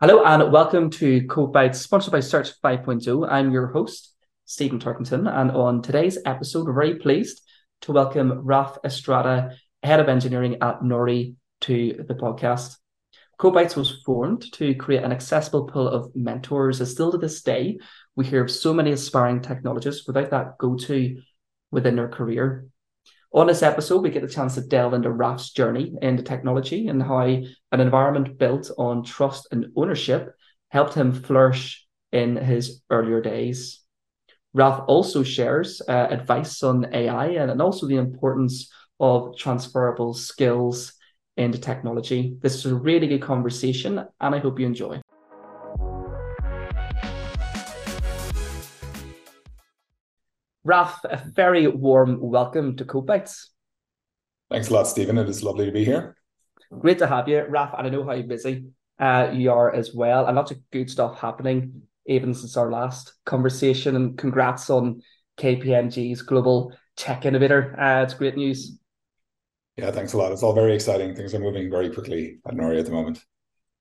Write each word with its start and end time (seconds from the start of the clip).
Hello 0.00 0.22
and 0.22 0.52
welcome 0.52 0.90
to 0.90 1.26
Code 1.26 1.74
sponsored 1.74 2.12
by 2.12 2.20
Search 2.20 2.52
5.0. 2.62 3.26
I'm 3.28 3.50
your 3.50 3.66
host, 3.66 4.14
Stephen 4.44 4.78
Turkington, 4.78 5.28
and 5.28 5.50
on 5.50 5.82
today's 5.82 6.18
episode, 6.24 6.72
very 6.72 7.00
pleased 7.00 7.42
to 7.80 7.90
welcome 7.90 8.44
Raph 8.44 8.78
Estrada, 8.84 9.56
Head 9.82 9.98
of 9.98 10.08
Engineering 10.08 10.58
at 10.62 10.82
Nory, 10.82 11.34
to 11.62 12.04
the 12.06 12.14
podcast. 12.14 12.76
Code 13.38 13.54
was 13.54 14.00
formed 14.06 14.44
to 14.52 14.72
create 14.76 15.02
an 15.02 15.10
accessible 15.10 15.64
pool 15.64 15.88
of 15.88 16.14
mentors, 16.14 16.80
as 16.80 16.92
still 16.92 17.10
to 17.10 17.18
this 17.18 17.42
day, 17.42 17.80
we 18.14 18.24
hear 18.24 18.44
of 18.44 18.52
so 18.52 18.72
many 18.72 18.92
aspiring 18.92 19.40
technologists 19.40 20.06
without 20.06 20.30
that 20.30 20.58
go-to 20.58 21.20
within 21.72 21.96
their 21.96 22.08
career. 22.08 22.68
On 23.32 23.46
this 23.46 23.62
episode, 23.62 24.02
we 24.02 24.10
get 24.10 24.22
the 24.22 24.28
chance 24.28 24.54
to 24.54 24.62
delve 24.62 24.94
into 24.94 25.10
Raph's 25.10 25.50
journey 25.50 25.92
into 26.00 26.22
technology 26.22 26.88
and 26.88 27.02
how 27.02 27.20
an 27.20 27.80
environment 27.80 28.38
built 28.38 28.70
on 28.78 29.04
trust 29.04 29.48
and 29.52 29.66
ownership 29.76 30.34
helped 30.70 30.94
him 30.94 31.12
flourish 31.12 31.86
in 32.10 32.36
his 32.36 32.80
earlier 32.88 33.20
days. 33.20 33.82
Raph 34.56 34.84
also 34.88 35.22
shares 35.22 35.82
uh, 35.86 36.06
advice 36.10 36.62
on 36.62 36.86
AI 36.94 37.26
and, 37.26 37.50
and 37.50 37.60
also 37.60 37.86
the 37.86 37.96
importance 37.96 38.72
of 38.98 39.36
transferable 39.36 40.14
skills 40.14 40.94
into 41.36 41.58
technology. 41.58 42.36
This 42.40 42.54
is 42.54 42.72
a 42.72 42.74
really 42.74 43.08
good 43.08 43.22
conversation, 43.22 44.04
and 44.20 44.34
I 44.34 44.38
hope 44.38 44.58
you 44.58 44.66
enjoy. 44.66 45.02
Raph, 50.68 51.02
a 51.04 51.16
very 51.34 51.66
warm 51.66 52.18
welcome 52.20 52.76
to 52.76 52.84
Code 52.84 53.06
Bytes. 53.06 53.46
Thanks 54.50 54.68
a 54.68 54.74
lot, 54.74 54.86
Stephen. 54.86 55.16
It 55.16 55.26
is 55.26 55.42
lovely 55.42 55.64
to 55.64 55.72
be 55.72 55.82
here. 55.82 56.14
Great 56.80 56.98
to 56.98 57.06
have 57.06 57.26
you, 57.26 57.42
Raph, 57.48 57.78
and 57.78 57.86
I 57.86 57.90
know 57.90 58.04
how 58.04 58.20
busy 58.20 58.66
uh, 58.98 59.30
you 59.32 59.50
are 59.50 59.74
as 59.74 59.94
well, 59.94 60.26
and 60.26 60.36
lots 60.36 60.50
of 60.50 60.58
good 60.70 60.90
stuff 60.90 61.18
happening 61.18 61.80
even 62.04 62.34
since 62.34 62.54
our 62.58 62.70
last 62.70 63.14
conversation. 63.24 63.96
And 63.96 64.18
congrats 64.18 64.68
on 64.68 65.00
KPMG's 65.38 66.20
Global 66.20 66.74
Tech 66.98 67.24
Innovator. 67.24 67.74
Uh, 67.80 68.02
it's 68.02 68.12
great 68.12 68.36
news. 68.36 68.78
Yeah, 69.78 69.90
thanks 69.90 70.12
a 70.12 70.18
lot. 70.18 70.32
It's 70.32 70.42
all 70.42 70.54
very 70.54 70.74
exciting. 70.74 71.14
Things 71.14 71.34
are 71.34 71.38
moving 71.38 71.70
very 71.70 71.88
quickly 71.88 72.40
at 72.46 72.54
Nory 72.54 72.78
at 72.78 72.84
the 72.84 72.92
moment. 72.92 73.24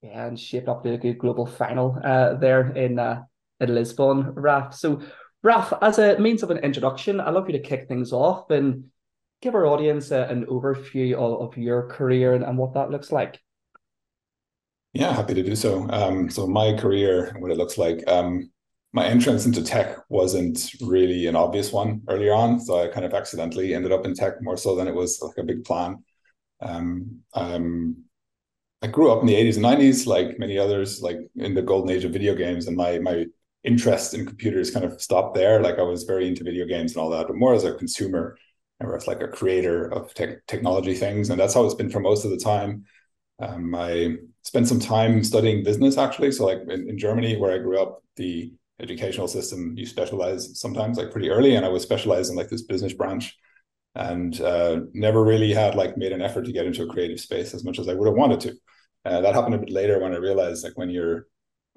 Yeah, 0.01 0.25
and 0.25 0.39
shaped 0.39 0.69
up 0.69 0.83
to 0.83 0.93
a 0.93 0.97
good 0.97 1.17
global 1.17 1.47
final 1.47 1.99
uh, 2.01 2.35
there 2.35 2.69
in 2.77 2.97
uh, 2.97 3.23
in 3.59 3.75
Lisbon, 3.75 4.35
Raph. 4.35 4.73
So 4.73 5.01
Raph, 5.45 5.77
as 5.81 5.99
a 5.99 6.19
means 6.19 6.43
of 6.43 6.51
an 6.51 6.57
introduction, 6.57 7.19
I'd 7.19 7.33
love 7.33 7.47
you 7.47 7.53
to 7.53 7.63
kick 7.63 7.87
things 7.87 8.11
off 8.11 8.49
and 8.49 8.85
give 9.41 9.55
our 9.55 9.67
audience 9.67 10.11
a, 10.11 10.23
an 10.23 10.45
overview 10.47 11.13
of, 11.13 11.49
of 11.49 11.57
your 11.57 11.87
career 11.87 12.33
and, 12.33 12.43
and 12.43 12.57
what 12.57 12.73
that 12.73 12.89
looks 12.89 13.11
like. 13.11 13.39
Yeah, 14.93 15.13
happy 15.13 15.35
to 15.35 15.43
do 15.43 15.55
so. 15.55 15.87
Um, 15.89 16.29
so 16.29 16.47
my 16.47 16.75
career, 16.75 17.35
what 17.39 17.51
it 17.51 17.57
looks 17.57 17.77
like, 17.77 18.03
um, 18.07 18.49
my 18.93 19.05
entrance 19.05 19.45
into 19.45 19.63
tech 19.63 19.97
wasn't 20.09 20.71
really 20.81 21.27
an 21.27 21.35
obvious 21.35 21.71
one 21.71 22.01
earlier 22.07 22.33
on. 22.33 22.59
So 22.59 22.81
I 22.81 22.87
kind 22.87 23.05
of 23.05 23.13
accidentally 23.13 23.75
ended 23.75 23.91
up 23.91 24.05
in 24.05 24.15
tech 24.15 24.41
more 24.41 24.57
so 24.57 24.75
than 24.75 24.87
it 24.87 24.95
was 24.95 25.21
like 25.21 25.37
a 25.37 25.43
big 25.43 25.65
plan. 25.65 26.03
Um, 26.61 27.19
um, 27.33 28.05
I 28.81 28.87
grew 28.87 29.11
up 29.11 29.21
in 29.21 29.27
the 29.27 29.35
80s 29.35 29.57
and 29.57 29.65
90s, 29.65 30.07
like 30.07 30.39
many 30.39 30.57
others, 30.57 31.01
like 31.01 31.19
in 31.35 31.53
the 31.53 31.61
golden 31.61 31.91
age 31.91 32.05
of 32.05 32.11
video 32.11 32.33
games. 32.33 32.67
And 32.67 32.75
my 32.75 32.97
my 32.99 33.25
interest 33.67 34.13
in 34.13 34.25
computers 34.25 34.71
kind 34.71 34.85
of 34.85 34.99
stopped 35.01 35.35
there. 35.35 35.61
Like 35.61 35.77
I 35.77 35.83
was 35.83 36.03
very 36.03 36.27
into 36.27 36.43
video 36.43 36.65
games 36.65 36.93
and 36.93 37.01
all 37.01 37.09
that, 37.11 37.27
but 37.27 37.35
more 37.35 37.53
as 37.53 37.65
a 37.65 37.75
consumer, 37.75 38.37
or 38.79 38.95
as 38.95 39.07
like 39.07 39.21
a 39.21 39.27
creator 39.27 39.91
of 39.91 40.13
te- 40.13 40.37
technology 40.47 40.95
things, 40.95 41.29
and 41.29 41.39
that's 41.39 41.53
how 41.53 41.65
it's 41.65 41.75
been 41.75 41.89
for 41.89 41.99
most 41.99 42.25
of 42.25 42.31
the 42.31 42.37
time. 42.37 42.85
Um, 43.39 43.75
I 43.75 44.15
spent 44.43 44.67
some 44.67 44.79
time 44.79 45.23
studying 45.23 45.63
business 45.63 45.97
actually. 45.97 46.31
So 46.31 46.45
like 46.45 46.59
in, 46.69 46.89
in, 46.89 46.97
Germany, 46.97 47.37
where 47.37 47.53
I 47.53 47.59
grew 47.59 47.79
up, 47.79 48.01
the 48.15 48.51
educational 48.79 49.27
system 49.27 49.73
you 49.75 49.85
specialize 49.85 50.59
sometimes 50.59 50.97
like 50.97 51.11
pretty 51.11 51.29
early, 51.29 51.55
and 51.55 51.65
I 51.65 51.69
was 51.69 51.83
specialized 51.83 52.31
in 52.31 52.37
like 52.37 52.49
this 52.49 52.63
business 52.63 52.93
branch, 52.93 53.35
and 53.95 54.39
uh, 54.41 54.81
never 54.93 55.23
really 55.23 55.53
had 55.53 55.75
like 55.75 55.97
made 55.97 56.13
an 56.13 56.21
effort 56.21 56.45
to 56.45 56.53
get 56.53 56.65
into 56.65 56.83
a 56.83 56.87
creative 56.93 57.19
space 57.19 57.53
as 57.53 57.63
much 57.65 57.79
as 57.79 57.89
I 57.89 57.93
would 57.93 58.07
have 58.07 58.15
wanted 58.15 58.39
to. 58.41 58.53
Uh, 59.05 59.21
that 59.21 59.35
happened 59.35 59.55
a 59.55 59.59
bit 59.59 59.71
later 59.71 59.99
when 59.99 60.13
I 60.13 60.17
realized 60.17 60.63
like 60.63 60.77
when 60.77 60.89
you're 60.89 61.27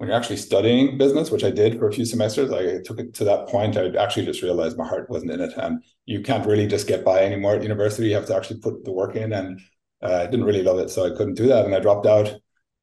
when 0.01 0.07
you're 0.07 0.17
actually 0.17 0.37
studying 0.37 0.97
business, 0.97 1.29
which 1.29 1.43
I 1.43 1.51
did 1.51 1.77
for 1.77 1.87
a 1.87 1.93
few 1.93 2.05
semesters, 2.05 2.51
I 2.51 2.81
took 2.81 2.97
it 2.99 3.13
to 3.13 3.23
that 3.25 3.47
point. 3.47 3.77
I 3.77 3.85
actually 3.89 4.25
just 4.25 4.41
realized 4.41 4.75
my 4.75 4.87
heart 4.87 5.11
wasn't 5.11 5.29
in 5.29 5.41
it, 5.41 5.53
and 5.57 5.83
you 6.07 6.21
can't 6.21 6.47
really 6.47 6.65
just 6.65 6.87
get 6.87 7.05
by 7.05 7.19
anymore 7.19 7.53
at 7.53 7.61
university. 7.61 8.07
You 8.07 8.15
have 8.15 8.25
to 8.25 8.35
actually 8.35 8.61
put 8.61 8.83
the 8.83 8.91
work 8.91 9.15
in, 9.15 9.31
and 9.31 9.61
uh, 10.01 10.23
I 10.23 10.25
didn't 10.25 10.45
really 10.45 10.63
love 10.63 10.79
it, 10.79 10.89
so 10.89 11.05
I 11.05 11.15
couldn't 11.15 11.35
do 11.35 11.45
that, 11.49 11.65
and 11.65 11.75
I 11.75 11.79
dropped 11.79 12.07
out. 12.07 12.33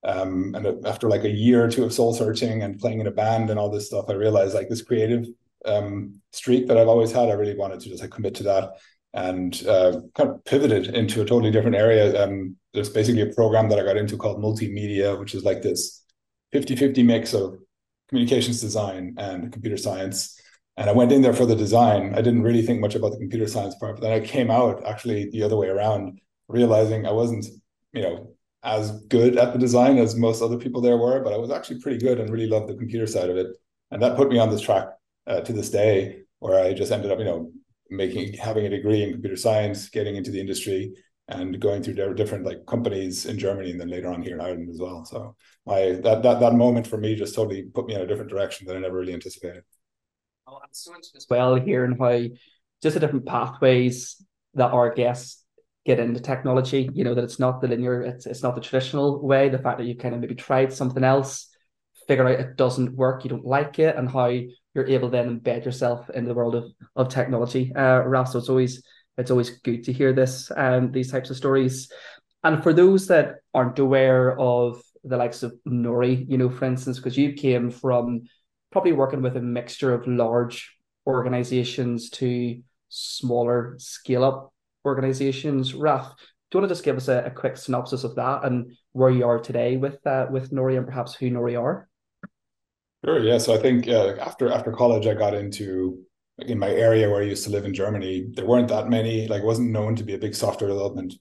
Um, 0.05 0.55
and 0.55 0.87
after 0.87 1.09
like 1.09 1.25
a 1.25 1.29
year 1.29 1.65
or 1.65 1.69
two 1.69 1.83
of 1.83 1.93
soul 1.93 2.15
searching 2.15 2.63
and 2.63 2.79
playing 2.79 3.01
in 3.01 3.09
a 3.09 3.11
band 3.11 3.51
and 3.51 3.59
all 3.59 3.69
this 3.69 3.87
stuff, 3.87 4.05
I 4.09 4.13
realized 4.13 4.55
like 4.55 4.69
this 4.69 4.83
creative 4.83 5.27
um, 5.65 6.21
streak 6.33 6.69
that 6.69 6.79
I've 6.79 6.87
always 6.87 7.11
had. 7.11 7.31
I 7.31 7.33
really 7.33 7.57
wanted 7.57 7.81
to 7.81 7.89
just 7.89 8.01
like 8.01 8.13
commit 8.13 8.37
to 8.37 8.45
that, 8.45 8.75
and 9.13 9.61
uh, 9.67 10.03
kind 10.15 10.31
of 10.31 10.45
pivoted 10.45 10.95
into 10.95 11.21
a 11.21 11.25
totally 11.25 11.51
different 11.51 11.75
area. 11.75 12.23
Um, 12.23 12.55
there's 12.75 12.91
basically 12.91 13.23
a 13.23 13.35
program 13.35 13.69
that 13.71 13.81
I 13.81 13.83
got 13.83 13.97
into 13.97 14.17
called 14.17 14.41
multimedia, 14.41 15.19
which 15.19 15.35
is 15.35 15.43
like 15.43 15.63
this 15.63 16.05
50-50 16.53 17.05
mix 17.05 17.35
of 17.35 17.59
communications 18.09 18.61
design 18.61 19.15
and 19.19 19.53
computer 19.53 19.77
science. 19.77 20.41
And 20.77 20.89
I 20.89 20.93
went 20.93 21.13
in 21.13 21.23
there 21.23 21.35
for 21.35 21.47
the 21.47 21.57
design. 21.57 22.15
I 22.15 22.23
didn't 22.23 22.43
really 22.43 22.63
think 22.63 22.81
much 22.81 22.95
about 22.95 23.11
the 23.13 23.19
computer 23.19 23.47
science 23.49 23.75
part, 23.75 23.97
but 23.97 24.03
then 24.03 24.13
I 24.13 24.21
came 24.25 24.51
out 24.51 24.85
actually 24.87 25.29
the 25.31 25.43
other 25.43 25.57
way 25.57 25.69
around, 25.69 26.21
realizing 26.47 27.07
I 27.07 27.13
wasn't, 27.13 27.47
you 27.93 28.03
know, 28.03 28.35
as 28.63 28.93
good 29.03 29.37
at 29.37 29.53
the 29.53 29.59
design 29.59 29.99
as 29.99 30.17
most 30.17 30.43
other 30.43 30.57
people 30.57 30.81
there 30.81 30.97
were, 30.97 31.21
but 31.21 31.33
I 31.33 31.37
was 31.37 31.51
actually 31.51 31.81
pretty 31.81 31.99
good 31.99 32.19
and 32.19 32.31
really 32.31 32.49
loved 32.49 32.69
the 32.69 32.77
computer 32.77 33.07
side 33.07 33.31
of 33.31 33.37
it. 33.37 33.49
And 33.91 34.03
that 34.03 34.17
put 34.17 34.29
me 34.29 34.39
on 34.39 34.51
this 34.51 34.61
track 34.61 34.89
uh, 35.27 35.41
to 35.41 35.53
this 35.53 35.71
day, 35.71 36.23
where 36.41 36.61
I 36.61 36.73
just 36.73 36.93
ended 36.93 37.11
up, 37.11 37.19
you 37.19 37.25
know, 37.25 37.53
making 37.91 38.35
having 38.35 38.67
a 38.67 38.71
degree 38.71 39.03
in 39.03 39.13
computer 39.13 39.37
science, 39.37 39.89
getting 39.89 40.17
into 40.17 40.31
the 40.31 40.41
industry, 40.41 40.95
and 41.29 41.61
going 41.61 41.83
through 41.83 42.15
different 42.15 42.45
like 42.45 42.65
companies 42.67 43.27
in 43.27 43.39
Germany 43.39 43.71
and 43.71 43.81
then 43.81 43.89
later 43.89 44.09
on 44.09 44.23
here 44.23 44.35
in 44.35 44.41
Ireland 44.41 44.71
as 44.71 44.81
well. 44.81 45.05
So 45.05 45.37
my 45.67 45.93
that 46.03 46.23
that 46.23 46.41
that 46.41 46.55
moment 46.55 46.87
for 46.87 46.97
me 46.97 47.15
just 47.15 47.35
totally 47.35 47.65
put 47.65 47.87
me 47.87 47.95
in 47.95 48.01
a 48.01 48.07
different 48.07 48.31
direction 48.31 48.67
that 48.67 48.77
I 48.77 48.81
never 48.81 48.97
really 48.97 49.13
anticipated. 49.13 49.65
Oh, 50.47 50.57
I'm 50.63 50.69
so 50.73 50.93
interested 50.93 51.19
as 51.19 51.27
well 51.29 51.55
here 51.57 51.85
and 51.85 51.99
how 51.99 52.23
just 52.83 52.95
the 52.95 53.01
different 53.01 53.27
pathways 53.27 54.23
that 54.55 54.73
our 54.73 54.95
guests 54.95 55.45
get 55.85 55.99
into 55.99 56.21
technology. 56.21 56.89
You 56.93 57.05
know 57.05 57.15
that 57.15 57.25
it's 57.25 57.39
not 57.39 57.61
the 57.61 57.69
linear, 57.69 58.03
it's 58.03 58.25
it's 58.25 58.43
not 58.43 58.55
the 58.55 58.63
traditional 58.63 59.21
way. 59.21 59.51
The 59.51 59.59
fact 59.59 59.79
that 59.79 59.87
you 59.87 59.97
kind 59.97 60.15
of 60.15 60.21
maybe 60.21 60.35
tried 60.35 60.73
something 60.73 61.05
else, 61.05 61.49
figure 62.07 62.27
out 62.27 62.41
it 62.41 62.57
doesn't 62.57 62.95
work, 62.95 63.25
you 63.25 63.31
don't 63.31 63.45
like 63.45 63.79
it, 63.79 63.97
and 63.97 64.11
how 64.11 64.27
you're 64.75 64.87
able 64.87 65.09
to 65.09 65.13
then 65.13 65.41
embed 65.41 65.67
yourself 65.67 66.09
in 66.11 66.25
the 66.25 66.35
world 66.35 66.55
of 66.55 66.65
of 66.97 67.09
technology. 67.09 67.73
Uh, 67.75 68.03
Raph, 68.05 68.29
so 68.29 68.39
it's 68.39 68.49
always 68.49 68.83
it's 69.19 69.31
always 69.31 69.51
good 69.61 69.85
to 69.85 69.93
hear 69.93 70.13
this 70.13 70.51
um 70.57 70.93
these 70.93 71.11
types 71.11 71.31
of 71.31 71.37
stories. 71.37 71.91
And 72.45 72.63
for 72.63 72.73
those 72.73 73.09
that 73.09 73.37
aren't 73.53 73.79
aware 73.79 74.39
of 74.39 74.81
the 75.05 75.17
likes 75.17 75.43
of 75.43 75.55
Nory, 75.67 76.25
you 76.29 76.39
know, 76.39 76.51
for 76.51 76.65
instance, 76.65 76.99
because 76.99 77.19
you 77.19 77.33
came 77.33 77.71
from 77.71 78.23
probably 78.71 78.93
working 78.93 79.23
with 79.23 79.37
a 79.37 79.41
mixture 79.41 79.93
of 79.93 80.07
large 80.07 80.77
organizations 81.07 82.11
to 82.11 82.61
smaller 82.89 83.75
scale 83.79 84.25
up 84.25 84.53
organizations. 84.85 85.73
Raph, 85.73 86.15
do 86.51 86.59
you 86.59 86.61
want 86.61 86.69
to 86.69 86.75
just 86.75 86.85
give 86.85 86.97
us 86.97 87.09
a, 87.09 87.25
a, 87.25 87.31
quick 87.31 87.57
synopsis 87.57 88.05
of 88.05 88.15
that 88.17 88.45
and 88.45 88.73
where 88.93 89.11
you 89.11 89.27
are 89.27 89.39
today 89.39 89.77
with 89.77 90.05
uh, 90.07 90.27
with 90.31 90.51
Nory 90.51 90.77
and 90.77 90.87
perhaps 90.87 91.15
who 91.15 91.31
Nory 91.31 91.61
are? 91.61 91.89
Sure. 93.05 93.21
Yeah. 93.21 93.39
So 93.39 93.55
I 93.55 93.59
think 93.59 93.89
uh, 93.89 94.15
after 94.21 94.51
after 94.51 94.73
college, 94.73 95.07
I 95.07 95.15
got 95.15 95.35
into 95.35 96.03
in 96.39 96.59
my 96.59 96.71
area 96.71 97.09
where 97.11 97.23
I 97.23 97.27
used 97.27 97.45
to 97.45 97.51
live 97.51 97.65
in 97.65 97.75
Germany. 97.75 98.29
There 98.35 98.47
weren't 98.47 98.69
that 98.69 98.89
many. 98.89 99.27
Like, 99.27 99.43
wasn't 99.43 99.71
known 99.71 99.97
to 99.97 100.05
be 100.05 100.15
a 100.15 100.19
big 100.19 100.35
software 100.35 100.71
development 100.71 101.15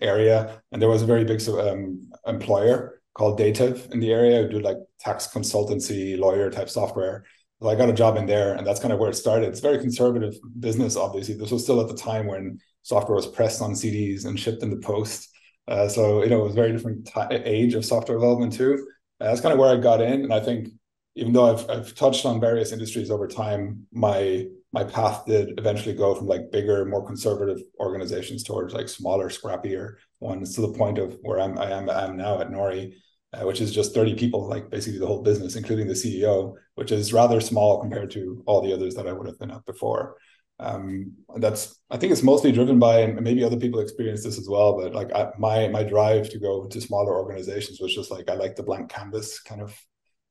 area, 0.00 0.62
and 0.72 0.82
there 0.82 0.88
was 0.88 1.02
a 1.02 1.06
very 1.06 1.24
big 1.24 1.46
um, 1.48 2.10
employer 2.26 3.00
called 3.14 3.38
DATEV 3.38 3.92
in 3.92 4.00
the 4.00 4.12
area 4.12 4.42
who 4.42 4.48
do 4.48 4.60
like 4.60 4.76
tax 4.98 5.28
consultancy, 5.28 6.18
lawyer 6.18 6.50
type 6.50 6.68
software. 6.68 7.24
So 7.62 7.68
I 7.68 7.76
got 7.76 7.88
a 7.88 7.94
job 7.94 8.16
in 8.16 8.26
there, 8.26 8.54
and 8.54 8.66
that's 8.66 8.80
kind 8.80 8.92
of 8.92 8.98
where 8.98 9.10
it 9.10 9.14
started. 9.14 9.48
It's 9.48 9.60
very 9.60 9.78
conservative 9.78 10.34
business, 10.58 10.96
obviously. 10.96 11.34
This 11.34 11.50
was 11.50 11.62
still 11.62 11.80
at 11.80 11.88
the 11.88 11.96
time 11.96 12.26
when 12.26 12.58
software 12.82 13.16
was 13.16 13.26
pressed 13.26 13.62
on 13.62 13.72
CDs 13.72 14.26
and 14.26 14.38
shipped 14.38 14.62
in 14.62 14.70
the 14.70 14.76
post. 14.76 15.30
Uh, 15.66 15.88
so 15.88 16.22
you 16.22 16.28
know, 16.28 16.40
it 16.40 16.44
was 16.44 16.52
a 16.52 16.56
very 16.56 16.72
different 16.72 17.06
t- 17.06 17.34
age 17.44 17.74
of 17.74 17.84
software 17.84 18.18
development 18.18 18.52
too. 18.52 18.86
Uh, 19.20 19.26
that's 19.26 19.40
kind 19.40 19.52
of 19.52 19.58
where 19.58 19.70
I 19.70 19.76
got 19.76 20.02
in, 20.02 20.24
and 20.24 20.34
I 20.34 20.40
think 20.40 20.68
even 21.14 21.32
though 21.32 21.54
I've 21.54 21.70
I've 21.70 21.94
touched 21.94 22.26
on 22.26 22.40
various 22.40 22.72
industries 22.72 23.10
over 23.10 23.28
time, 23.28 23.86
my 23.92 24.46
my 24.74 24.84
path 24.84 25.24
did 25.26 25.58
eventually 25.58 25.94
go 25.94 26.14
from 26.14 26.26
like 26.26 26.50
bigger, 26.50 26.84
more 26.84 27.06
conservative 27.06 27.60
organizations 27.80 28.42
towards 28.42 28.74
like 28.74 28.88
smaller, 28.88 29.28
scrappier 29.30 29.94
ones 30.20 30.54
to 30.54 30.60
the 30.60 30.72
point 30.72 30.98
of 30.98 31.16
where 31.22 31.40
I'm 31.40 31.58
I 31.58 31.70
am 31.70 31.88
I 31.88 32.04
am 32.04 32.16
now 32.16 32.40
at 32.40 32.50
Nory 32.50 32.94
uh, 33.34 33.46
which 33.46 33.60
is 33.60 33.72
just 33.72 33.94
30 33.94 34.14
people, 34.14 34.48
like 34.48 34.70
basically 34.70 34.98
the 34.98 35.06
whole 35.06 35.22
business, 35.22 35.56
including 35.56 35.86
the 35.86 35.94
CEO, 35.94 36.54
which 36.74 36.92
is 36.92 37.12
rather 37.12 37.40
small 37.40 37.80
compared 37.80 38.10
to 38.12 38.42
all 38.46 38.60
the 38.60 38.72
others 38.72 38.94
that 38.94 39.08
I 39.08 39.12
would 39.12 39.26
have 39.26 39.38
been 39.38 39.50
at 39.50 39.64
before. 39.64 40.16
Um, 40.60 41.12
that's 41.36 41.80
I 41.90 41.96
think 41.96 42.12
it's 42.12 42.22
mostly 42.22 42.52
driven 42.52 42.78
by, 42.78 43.00
and 43.00 43.20
maybe 43.20 43.42
other 43.42 43.56
people 43.56 43.80
experience 43.80 44.22
this 44.22 44.38
as 44.38 44.48
well. 44.48 44.78
But 44.80 44.94
like 44.94 45.12
I, 45.12 45.30
my 45.38 45.68
my 45.68 45.82
drive 45.82 46.30
to 46.30 46.38
go 46.38 46.66
to 46.66 46.80
smaller 46.80 47.14
organizations 47.16 47.80
was 47.80 47.94
just 47.94 48.10
like 48.10 48.30
I 48.30 48.34
like 48.34 48.54
the 48.54 48.62
blank 48.62 48.88
canvas 48.88 49.40
kind 49.40 49.60
of 49.60 49.76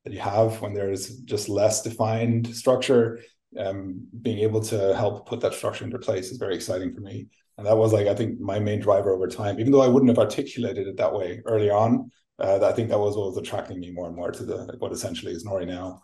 that 0.06 0.14
you 0.14 0.20
have 0.20 0.62
when 0.62 0.74
there's 0.74 1.18
just 1.20 1.50
less 1.50 1.82
defined 1.82 2.56
structure. 2.56 3.20
Um, 3.58 4.08
being 4.22 4.40
able 4.40 4.62
to 4.62 4.96
help 4.96 5.28
put 5.28 5.42
that 5.42 5.54
structure 5.54 5.86
into 5.86 6.00
place 6.00 6.32
is 6.32 6.38
very 6.38 6.56
exciting 6.56 6.94
for 6.94 7.02
me. 7.02 7.28
And 7.58 7.68
that 7.68 7.78
was 7.78 7.94
like 7.94 8.08
I 8.08 8.16
think 8.16 8.40
my 8.40 8.60
main 8.60 8.80
driver 8.80 9.12
over 9.12 9.28
time. 9.28 9.60
Even 9.60 9.72
though 9.72 9.82
I 9.82 9.88
wouldn't 9.88 10.10
have 10.10 10.20
articulated 10.20 10.88
it 10.88 10.98
that 10.98 11.14
way 11.14 11.42
early 11.46 11.70
on, 11.70 12.10
uh, 12.40 12.60
I 12.64 12.72
think 12.74 12.90
that 12.90 13.00
was 13.00 13.16
what 13.16 13.28
was 13.28 13.38
attracting 13.38 13.80
me 13.80 13.92
more 13.92 14.08
and 14.08 14.16
more 14.16 14.32
to 14.32 14.44
the 14.44 14.76
what 14.80 14.92
essentially 14.92 15.34
is 15.34 15.46
Nory 15.46 15.68
now. 15.68 16.02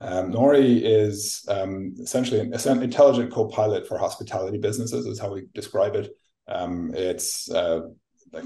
Um, 0.00 0.32
Nory 0.32 0.80
is 0.82 1.44
um, 1.48 1.94
essentially 2.00 2.40
an, 2.40 2.52
intelligent 2.82 3.32
co-pilot 3.32 3.86
for 3.86 3.98
hospitality 3.98 4.58
businesses, 4.58 5.06
is 5.06 5.20
how 5.20 5.32
we 5.32 5.44
describe 5.54 5.94
it. 5.94 6.10
Um, 6.48 6.92
it's 6.94 7.50
uh, 7.50 7.82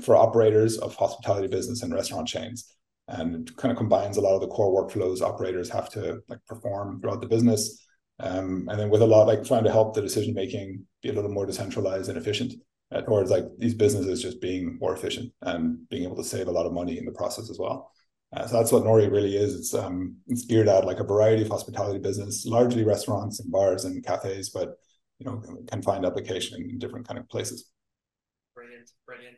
for 0.03 0.17
operators 0.17 0.77
of 0.79 0.95
hospitality 0.97 1.49
business 1.49 1.83
and 1.83 1.95
restaurant 1.95 2.29
chains, 2.29 2.75
and 3.09 3.55
kind 3.57 3.73
of 3.73 3.79
combines 3.79 4.17
a 4.17 4.21
lot 4.21 4.35
of 4.35 4.41
the 4.41 4.49
core 4.49 4.87
workflows 4.87 5.23
operators 5.23 5.71
have 5.71 5.89
to 5.91 6.21
like 6.29 6.45
perform 6.47 7.01
throughout 7.01 7.21
the 7.21 7.29
business. 7.29 7.86
Um, 8.19 8.69
and 8.71 8.81
then 8.81 8.89
with 8.91 9.03
a 9.03 9.07
lot 9.07 9.27
like 9.27 9.45
trying 9.45 9.65
to 9.65 9.73
help 9.73 9.95
the 9.95 10.01
decision 10.01 10.35
making 10.35 10.87
be 11.03 11.11
a 11.11 11.13
little 11.13 11.31
more 11.31 11.45
decentralized 11.45 12.09
and 12.09 12.17
efficient 12.17 12.55
uh, 12.91 13.03
towards 13.03 13.31
like 13.31 13.45
these 13.59 13.75
businesses 13.75 14.23
just 14.23 14.41
being 14.41 14.79
more 14.81 14.95
efficient 14.95 15.33
and 15.43 15.89
being 15.89 16.05
able 16.05 16.17
to 16.17 16.25
save 16.25 16.49
a 16.49 16.53
lot 16.53 16.67
of 16.67 16.73
money 16.73 16.99
in 16.99 17.05
the 17.05 17.13
process 17.13 17.51
as 17.51 17.59
well. 17.59 17.91
Uh, 18.35 18.47
so 18.47 18.57
that's 18.57 18.73
what 18.73 18.85
Nory 18.85 19.11
really 19.11 19.37
is. 19.37 19.55
It's 19.55 19.75
um, 19.75 20.17
it's 20.27 20.45
geared 20.45 20.69
at 20.69 20.85
like 20.85 20.99
a 20.99 21.05
variety 21.05 21.43
of 21.43 21.49
hospitality 21.49 21.99
business, 21.99 22.45
largely 22.47 22.85
restaurants 22.85 23.41
and 23.41 23.53
bars 23.53 23.85
and 23.85 24.05
cafes, 24.05 24.51
but 24.51 24.77
you 25.19 25.27
know 25.27 25.43
can 25.69 25.83
find 25.83 26.05
application 26.05 26.61
in 26.61 26.79
different 26.79 27.07
kind 27.07 27.19
of 27.19 27.29
places. 27.29 27.71
Brilliant, 28.55 28.91
brilliant. 29.07 29.37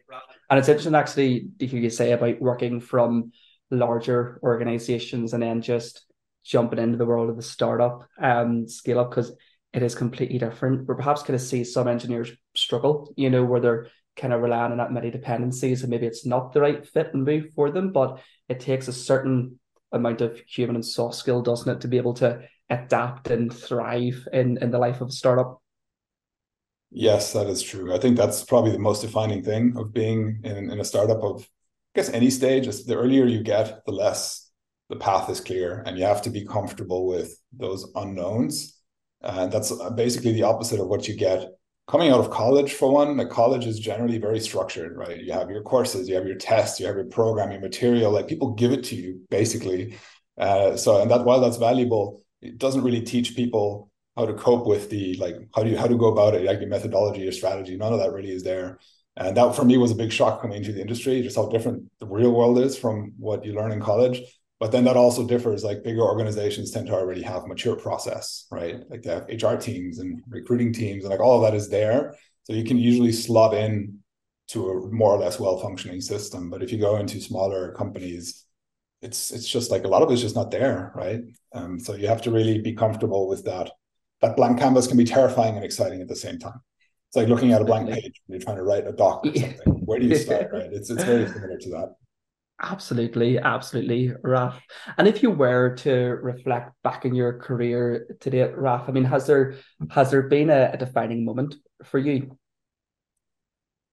And 0.51 0.59
it's 0.59 0.69
interesting 0.69 0.95
actually 0.95 1.49
to 1.59 1.67
hear 1.67 1.81
you 1.81 1.91
say 1.91 2.13
about 2.13 2.41
working 2.41 2.81
from 2.81 3.33
larger 3.71 4.41
organizations 4.43 5.35
and 5.35 5.43
then 5.43 5.61
just 5.61 6.05
jumping 6.49 6.79
into 6.79 6.97
the 6.97 7.07
world 7.07 7.29
of 7.29 7.37
the 7.37 7.43
startup 7.43 8.09
um 8.21 8.67
scale 8.67 9.01
up 9.01 9.11
because 9.11 9.33
it 9.73 9.83
is 9.83 9.95
completely 9.95 10.39
different. 10.39 10.87
We're 10.87 10.95
perhaps 10.95 11.23
going 11.23 11.39
to 11.39 11.45
see 11.45 11.63
some 11.63 11.89
engineers 11.89 12.33
struggle, 12.55 13.13
you 13.17 13.29
know, 13.31 13.45
where 13.45 13.61
they're 13.61 13.89
kind 14.17 14.33
of 14.33 14.41
relying 14.41 14.73
on 14.73 14.79
that 14.79 14.93
many 14.93 15.11
dependencies 15.11 15.83
and 15.83 15.91
maybe 15.91 16.07
it's 16.07 16.27
not 16.27 16.53
the 16.53 16.61
right 16.61 16.87
fit 16.87 17.13
and 17.13 17.25
move 17.25 17.51
for 17.55 17.71
them, 17.71 17.93
but 17.93 18.21
it 18.49 18.61
takes 18.61 18.89
a 18.89 18.93
certain 18.93 19.61
amount 19.93 20.21
of 20.21 20.41
human 20.47 20.75
and 20.75 20.85
soft 20.85 21.17
skill, 21.17 21.43
doesn't 21.43 21.71
it, 21.77 21.81
to 21.83 21.89
be 21.89 21.99
able 21.99 22.15
to 22.15 22.41
adapt 22.71 23.31
and 23.31 23.55
thrive 23.55 24.27
in, 24.33 24.59
in 24.63 24.71
the 24.71 24.79
life 24.79 25.01
of 25.01 25.09
a 25.09 25.13
startup? 25.13 25.61
Yes, 26.91 27.35
that 27.35 27.47
is 27.47 27.63
true. 27.63 27.95
I 27.95 27.99
think 27.99 28.17
that's 28.17 28.45
probably 28.45 28.73
the 28.73 28.79
most 28.79 29.03
defining 29.03 29.43
thing 29.43 29.75
of 29.77 29.93
being 29.93 30.41
in, 30.45 30.71
in 30.71 30.81
a 30.81 30.85
startup 30.85 31.23
of 31.23 31.43
I 31.95 32.01
guess 32.01 32.09
any 32.11 32.31
stage. 32.31 32.67
Is 32.67 32.87
the 32.87 32.97
earlier 32.97 33.27
you 33.27 33.43
get, 33.43 33.85
the 33.85 33.93
less 33.93 34.48
the 34.89 34.97
path 34.97 35.29
is 35.31 35.41
clear, 35.41 35.83
and 35.87 35.99
you 35.99 36.05
have 36.05 36.23
to 36.23 36.31
be 36.31 36.45
comfortable 36.45 37.07
with 37.07 37.39
those 37.53 37.91
unknowns. 37.95 38.75
And 39.21 39.53
that's 39.53 39.73
basically 39.95 40.33
the 40.33 40.45
opposite 40.45 40.81
of 40.81 40.89
what 40.89 41.09
you 41.09 41.17
get 41.17 41.49
coming 41.89 42.11
out 42.11 42.21
of 42.21 42.31
college 42.31 42.75
for 42.75 42.93
one. 42.93 43.17
Like 43.17 43.31
college 43.31 43.67
is 43.67 43.81
generally 43.81 44.19
very 44.19 44.39
structured 44.39 44.97
right? 44.97 45.21
You 45.21 45.33
have 45.33 45.51
your 45.51 45.63
courses 45.63 46.09
you 46.09 46.15
have 46.15 46.27
your 46.27 46.37
tests 46.37 46.79
you 46.79 46.87
have 46.87 46.97
your 46.97 47.07
programming 47.07 47.61
material 47.61 48.13
like 48.13 48.29
people 48.29 48.53
give 48.53 48.73
it 48.73 48.85
to 48.85 48.95
you 48.95 49.23
basically. 49.31 49.99
Uh, 50.37 50.77
so 50.77 51.03
and 51.03 51.11
that 51.11 51.25
while 51.25 51.41
that's 51.41 51.57
valuable 51.57 52.23
it 52.41 52.59
doesn't 52.59 52.85
really 52.85 53.03
teach 53.03 53.35
people 53.35 53.91
how 54.17 54.27
to 54.27 54.35
cope 54.35 54.67
with 54.67 54.91
the 54.91 55.17
like 55.17 55.35
how 55.55 55.65
do 55.65 55.71
you 55.71 55.79
how 55.79 55.89
to 55.89 55.97
go 55.97 56.13
about 56.13 56.35
it 56.35 56.45
like 56.45 56.61
your 56.61 56.69
methodology 56.69 57.23
your 57.23 57.33
strategy 57.33 57.77
none 57.77 57.93
of 57.93 57.99
that 57.99 58.13
really 58.13 58.31
is 58.31 58.45
there. 58.45 58.79
And 59.17 59.37
that 59.37 59.57
for 59.57 59.65
me 59.65 59.79
was 59.79 59.91
a 59.91 59.97
big 59.97 60.13
shock 60.13 60.41
coming 60.41 60.59
into 60.59 60.73
the 60.73 60.81
industry 60.81 61.23
just 61.23 61.37
how 61.37 61.49
different 61.49 61.91
the 61.99 62.07
real 62.07 62.31
world 62.31 62.59
is 62.59 62.79
from 62.79 63.15
what 63.19 63.45
you 63.45 63.55
learn 63.55 63.73
in 63.73 63.81
college 63.81 64.21
but 64.61 64.73
then 64.73 64.85
that 64.85 64.97
also 64.97 65.27
differs 65.27 65.63
like 65.63 65.85
bigger 65.85 66.03
organizations 66.03 66.71
tend 66.71 66.87
to 66.89 66.93
already 66.95 67.23
have 67.23 67.47
mature 67.47 67.77
process 67.77 68.47
right? 68.51 68.81
Like 68.89 69.03
they 69.03 69.11
have 69.11 69.29
hr 69.43 69.57
teams 69.57 69.99
and 69.99 70.23
recruiting 70.29 70.73
teams 70.73 71.05
and 71.05 71.11
like 71.11 71.21
all 71.21 71.37
of 71.37 71.51
that 71.51 71.57
is 71.57 71.69
there. 71.69 72.15
So 72.45 72.53
you 72.53 72.65
can 72.65 72.79
usually 72.79 73.13
slot 73.13 73.55
in 73.55 73.99
to 74.49 74.71
a 74.71 74.91
more 74.91 75.15
or 75.15 75.19
less 75.19 75.39
well 75.39 75.59
functioning 75.59 76.01
system. 76.01 76.51
But 76.51 76.63
if 76.63 76.73
you 76.73 76.79
go 76.79 76.97
into 76.97 77.21
smaller 77.21 77.73
companies 77.73 78.45
it's 79.01 79.31
it's 79.31 79.49
just 79.49 79.71
like 79.71 79.85
a 79.85 79.89
lot 79.89 80.03
of 80.03 80.11
it's 80.11 80.21
just 80.21 80.35
not 80.35 80.51
there 80.51 80.93
right? 80.95 81.21
Um, 81.55 81.79
so 81.79 81.95
you 81.95 82.09
have 82.09 82.23
to 82.23 82.31
really 82.31 82.59
be 82.59 82.75
comfortable 82.75 83.29
with 83.29 83.45
that. 83.45 83.71
That 84.21 84.37
blank 84.37 84.59
canvas 84.59 84.89
can 84.89 84.97
be 84.97 85.05
terrifying 85.05 85.55
and 85.55 85.65
exciting 85.65 86.01
at 86.01 86.09
the 86.09 86.17
same 86.17 86.39
time. 86.39 86.61
It's 87.09 87.17
like 87.17 87.29
looking 87.29 87.53
at 87.53 87.63
a 87.63 87.65
blank 87.65 87.89
page 87.89 88.21
when 88.27 88.39
you're 88.39 88.45
trying 88.45 88.57
to 88.57 88.65
write 88.65 88.87
a 88.87 88.93
doc 88.93 89.25
or 89.25 89.35
something. 89.35 89.85
Where 89.87 90.01
do 90.01 90.07
you 90.07 90.17
start 90.17 90.49
right? 90.53 90.71
It's 90.73 90.91
it's 90.91 91.05
very 91.05 91.27
similar 91.33 91.59
to 91.59 91.71
that 91.71 91.95
Absolutely, 92.61 93.39
absolutely, 93.39 94.09
Raph. 94.25 94.61
And 94.97 95.07
if 95.07 95.23
you 95.23 95.31
were 95.31 95.77
to 95.77 95.93
reflect 96.23 96.73
back 96.83 97.05
in 97.05 97.15
your 97.15 97.39
career 97.39 98.17
today, 98.19 98.49
Raph, 98.49 98.89
I 98.89 98.93
mean, 98.93 99.05
has 99.05 99.27
there 99.29 99.55
has 99.91 100.11
there 100.11 100.23
been 100.23 100.51
a, 100.51 100.71
a 100.73 100.77
defining 100.77 101.25
moment 101.25 101.55
for 101.85 101.99
you? 101.99 102.37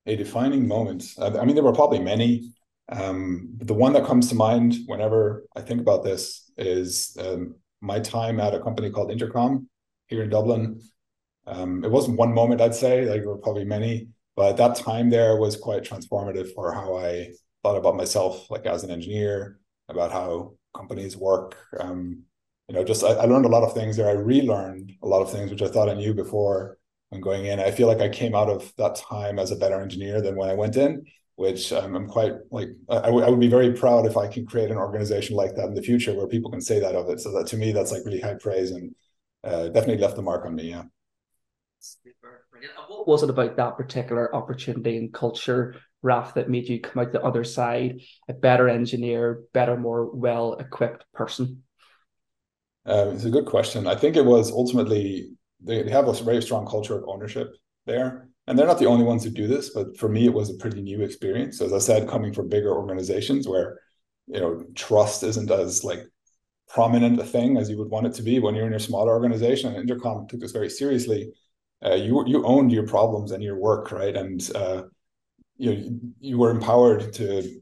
A 0.07 0.15
defining 0.15 0.67
moment. 0.67 1.03
I 1.19 1.45
mean, 1.45 1.53
there 1.53 1.63
were 1.63 1.73
probably 1.73 1.99
many. 1.99 2.53
Um, 2.89 3.49
the 3.57 3.73
one 3.73 3.93
that 3.93 4.05
comes 4.05 4.29
to 4.29 4.35
mind 4.35 4.75
whenever 4.87 5.45
I 5.55 5.61
think 5.61 5.81
about 5.81 6.03
this 6.03 6.51
is 6.57 7.15
um, 7.19 7.55
my 7.81 7.99
time 7.99 8.39
at 8.39 8.55
a 8.55 8.59
company 8.59 8.89
called 8.89 9.11
Intercom 9.11 9.69
here 10.07 10.23
in 10.23 10.29
Dublin. 10.29 10.81
Um, 11.45 11.83
it 11.83 11.91
wasn't 11.91 12.17
one 12.17 12.33
moment, 12.33 12.61
I'd 12.61 12.73
say. 12.73 13.05
Like 13.05 13.21
there 13.21 13.29
were 13.29 13.37
probably 13.37 13.65
many, 13.65 14.07
but 14.35 14.57
that 14.57 14.75
time 14.75 15.11
there 15.11 15.37
was 15.37 15.55
quite 15.55 15.83
transformative 15.83 16.53
for 16.55 16.73
how 16.73 16.97
I 16.97 17.33
thought 17.65 17.77
about 17.77 17.95
myself 17.95 18.51
like 18.51 18.67
as 18.67 18.83
an 18.83 18.91
engineer, 18.91 19.59
about 19.89 20.11
how 20.11 20.53
companies 20.77 21.17
work. 21.17 21.57
Um, 21.79 22.21
you 22.69 22.75
know, 22.75 22.83
just 22.83 23.03
I, 23.03 23.13
I, 23.13 23.25
learned 23.25 23.45
a 23.45 23.49
lot 23.49 23.63
of 23.63 23.73
things 23.73 23.97
there. 23.97 24.07
I 24.07 24.13
relearned 24.13 24.93
a 25.01 25.07
lot 25.07 25.23
of 25.23 25.31
things 25.31 25.49
which 25.49 25.63
I 25.63 25.67
thought 25.67 25.89
I 25.89 25.95
knew 25.95 26.13
before 26.13 26.77
when 27.09 27.21
going 27.21 27.45
in. 27.45 27.59
I 27.59 27.71
feel 27.71 27.87
like 27.87 28.01
I 28.01 28.09
came 28.09 28.35
out 28.35 28.49
of 28.49 28.71
that 28.77 28.95
time 28.95 29.39
as 29.39 29.49
a 29.49 29.55
better 29.55 29.81
engineer 29.81 30.21
than 30.21 30.35
when 30.35 30.47
I 30.47 30.53
went 30.53 30.75
in, 30.75 31.05
which 31.37 31.73
um, 31.73 31.95
I'm 31.95 32.07
quite 32.07 32.33
like 32.51 32.69
I, 32.87 33.07
w- 33.07 33.25
I 33.25 33.29
would 33.29 33.39
be 33.39 33.47
very 33.47 33.73
proud 33.73 34.05
if 34.05 34.15
I 34.15 34.27
can 34.27 34.45
create 34.45 34.69
an 34.69 34.77
organization 34.77 35.35
like 35.35 35.55
that 35.55 35.65
in 35.65 35.73
the 35.73 35.81
future 35.81 36.13
where 36.13 36.27
people 36.27 36.51
can 36.51 36.61
say 36.61 36.79
that 36.79 36.93
of 36.93 37.09
it. 37.09 37.19
So 37.19 37.31
that 37.31 37.47
to 37.47 37.57
me, 37.57 37.71
that's 37.71 37.91
like 37.91 38.05
really 38.05 38.21
high 38.21 38.35
praise 38.35 38.69
and 38.69 38.93
uh, 39.43 39.69
definitely 39.69 40.03
left 40.03 40.17
the 40.17 40.21
mark 40.21 40.45
on 40.45 40.53
me. 40.53 40.69
Yeah. 40.69 40.83
What 42.87 43.07
was 43.07 43.23
it 43.23 43.29
about 43.31 43.57
that 43.57 43.75
particular 43.75 44.35
opportunity 44.35 44.97
and 44.97 45.11
culture 45.11 45.75
Raph 46.05 46.35
that 46.35 46.49
made 46.49 46.69
you 46.69 46.79
come 46.79 47.01
out 47.01 47.11
the 47.11 47.23
other 47.23 47.43
side 47.43 48.01
a 48.29 48.33
better 48.33 48.69
engineer, 48.69 49.41
better, 49.53 49.75
more 49.75 50.05
well 50.05 50.53
equipped 50.53 51.05
person? 51.13 51.63
Um, 52.85 53.09
it's 53.09 53.25
a 53.25 53.31
good 53.31 53.47
question. 53.47 53.87
I 53.87 53.95
think 53.95 54.15
it 54.15 54.25
was 54.25 54.51
ultimately 54.51 55.31
they, 55.61 55.89
have 55.89 56.07
a 56.07 56.13
very 56.13 56.41
strong 56.41 56.67
culture 56.67 56.95
of 56.95 57.05
ownership 57.07 57.55
there. 57.85 58.29
And 58.47 58.57
they're 58.57 58.67
not 58.67 58.77
the 58.77 58.85
only 58.85 59.03
ones 59.03 59.23
who 59.23 59.31
do 59.31 59.47
this, 59.47 59.71
but 59.71 59.97
for 59.97 60.07
me, 60.07 60.25
it 60.25 60.33
was 60.33 60.51
a 60.51 60.57
pretty 60.57 60.81
new 60.81 61.01
experience. 61.01 61.61
As 61.61 61.73
I 61.73 61.79
said, 61.79 62.07
coming 62.07 62.31
from 62.31 62.47
bigger 62.47 62.75
organizations 62.75 63.47
where 63.47 63.79
you 64.27 64.39
know 64.39 64.63
trust 64.75 65.23
isn't 65.23 65.49
as 65.49 65.83
like 65.83 66.03
prominent 66.69 67.19
a 67.19 67.23
thing 67.23 67.57
as 67.57 67.69
you 67.69 67.77
would 67.77 67.89
want 67.89 68.07
it 68.07 68.13
to 68.15 68.23
be 68.23 68.39
when 68.39 68.53
you're 68.53 68.67
in 68.67 68.73
a 68.73 68.79
smaller 68.79 69.13
organization. 69.13 69.73
And 69.73 69.89
Intercom 69.89 70.27
took 70.27 70.39
this 70.39 70.51
very 70.51 70.69
seriously. 70.69 71.31
Uh, 71.83 71.95
you 71.95 72.23
you 72.27 72.45
owned 72.45 72.71
your 72.71 72.85
problems 72.85 73.31
and 73.31 73.43
your 73.43 73.57
work, 73.57 73.91
right? 73.91 74.15
And 74.15 74.47
uh, 74.53 74.83
you 75.57 75.73
know, 75.73 75.99
you 76.19 76.37
were 76.37 76.51
empowered 76.51 77.13
to 77.13 77.61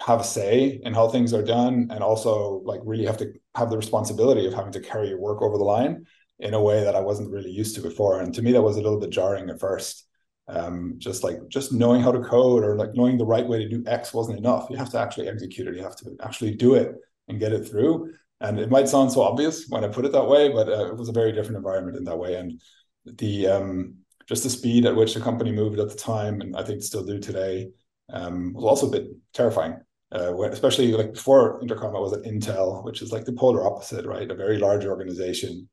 have 0.00 0.20
a 0.20 0.24
say 0.24 0.80
in 0.82 0.92
how 0.92 1.08
things 1.08 1.32
are 1.32 1.42
done 1.42 1.88
and 1.90 2.02
also 2.02 2.60
like 2.64 2.80
really 2.84 3.06
have 3.06 3.16
to 3.16 3.32
have 3.54 3.70
the 3.70 3.76
responsibility 3.76 4.46
of 4.46 4.52
having 4.52 4.72
to 4.72 4.80
carry 4.80 5.08
your 5.08 5.20
work 5.20 5.40
over 5.40 5.56
the 5.56 5.64
line 5.64 6.04
in 6.40 6.54
a 6.54 6.60
way 6.60 6.82
that 6.82 6.96
I 6.96 7.00
wasn't 7.00 7.30
really 7.30 7.50
used 7.50 7.74
to 7.76 7.80
before. 7.80 8.20
And 8.20 8.34
to 8.34 8.42
me, 8.42 8.52
that 8.52 8.62
was 8.62 8.76
a 8.76 8.82
little 8.82 9.00
bit 9.00 9.10
jarring 9.10 9.48
at 9.50 9.60
first. 9.60 10.06
Um, 10.46 10.96
just 10.98 11.24
like 11.24 11.38
just 11.48 11.72
knowing 11.72 12.02
how 12.02 12.12
to 12.12 12.20
code 12.20 12.64
or 12.64 12.76
like 12.76 12.90
knowing 12.92 13.16
the 13.16 13.24
right 13.24 13.46
way 13.46 13.58
to 13.60 13.68
do 13.68 13.82
X 13.86 14.12
wasn't 14.12 14.38
enough. 14.38 14.66
You 14.68 14.76
have 14.76 14.90
to 14.90 14.98
actually 14.98 15.28
execute 15.28 15.68
it. 15.68 15.74
You 15.74 15.82
have 15.82 15.96
to 15.96 16.14
actually 16.22 16.54
do 16.54 16.74
it 16.74 16.96
and 17.28 17.40
get 17.40 17.54
it 17.54 17.66
through. 17.66 18.12
And 18.40 18.58
it 18.58 18.70
might 18.70 18.88
sound 18.88 19.10
so 19.10 19.22
obvious 19.22 19.66
when 19.70 19.84
I 19.84 19.88
put 19.88 20.04
it 20.04 20.12
that 20.12 20.28
way, 20.28 20.50
but 20.50 20.68
uh, 20.68 20.88
it 20.88 20.98
was 20.98 21.08
a 21.08 21.12
very 21.12 21.32
different 21.32 21.56
environment 21.56 21.96
in 21.96 22.04
that 22.04 22.18
way. 22.18 22.34
And 22.34 22.60
the 23.06 23.46
um, 23.46 23.94
just 24.28 24.42
the 24.42 24.50
speed 24.50 24.86
at 24.86 24.96
which 24.96 25.14
the 25.14 25.20
company 25.20 25.52
moved 25.52 25.78
at 25.78 25.88
the 25.88 25.96
time, 25.96 26.40
and 26.40 26.56
I 26.56 26.62
think 26.62 26.82
still 26.82 27.04
do 27.04 27.18
today, 27.18 27.70
um, 28.12 28.52
was 28.54 28.64
also 28.64 28.88
a 28.88 28.90
bit 28.90 29.08
terrifying. 29.32 29.76
Uh, 30.12 30.30
when, 30.30 30.52
especially 30.52 30.92
like 30.92 31.14
before 31.14 31.60
Intercom, 31.60 31.96
I 31.96 31.98
was 31.98 32.12
at 32.12 32.22
Intel, 32.22 32.84
which 32.84 33.02
is 33.02 33.12
like 33.12 33.24
the 33.24 33.32
polar 33.32 33.66
opposite, 33.66 34.06
right? 34.06 34.30
A 34.30 34.34
very 34.34 34.58
large 34.58 34.84
organization, 34.84 35.68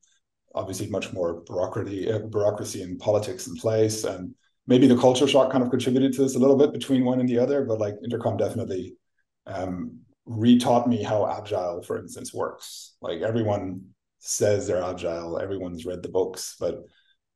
obviously 0.54 0.88
much 0.88 1.12
more 1.12 1.42
bureaucracy, 1.46 2.10
uh, 2.10 2.18
bureaucracy 2.18 2.82
and 2.82 2.98
politics 2.98 3.46
in 3.46 3.54
place, 3.56 4.04
and 4.04 4.34
maybe 4.66 4.86
the 4.86 4.96
culture 4.96 5.28
shock 5.28 5.52
kind 5.52 5.62
of 5.62 5.70
contributed 5.70 6.12
to 6.14 6.22
this 6.22 6.34
a 6.34 6.38
little 6.38 6.56
bit 6.56 6.72
between 6.72 7.04
one 7.04 7.20
and 7.20 7.28
the 7.28 7.38
other. 7.38 7.64
But 7.64 7.78
like 7.78 7.94
Intercom 8.04 8.36
definitely 8.36 8.96
um, 9.46 10.00
retaught 10.28 10.86
me 10.86 11.02
how 11.02 11.30
agile, 11.30 11.82
for 11.82 11.98
instance, 11.98 12.34
works. 12.34 12.96
Like 13.00 13.20
everyone 13.22 13.82
says 14.18 14.66
they're 14.66 14.82
agile, 14.82 15.38
everyone's 15.38 15.84
read 15.84 16.02
the 16.02 16.08
books, 16.08 16.56
but 16.58 16.84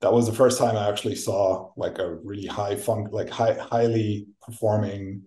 that 0.01 0.13
was 0.13 0.27
the 0.27 0.33
first 0.33 0.59
time 0.59 0.77
I 0.77 0.89
actually 0.89 1.15
saw 1.15 1.71
like 1.77 1.99
a 1.99 2.17
really 2.17 2.47
high 2.47 2.77
funk, 2.77 3.09
like 3.13 3.31
high, 3.31 3.55
highly 3.55 4.27
performing 4.43 5.23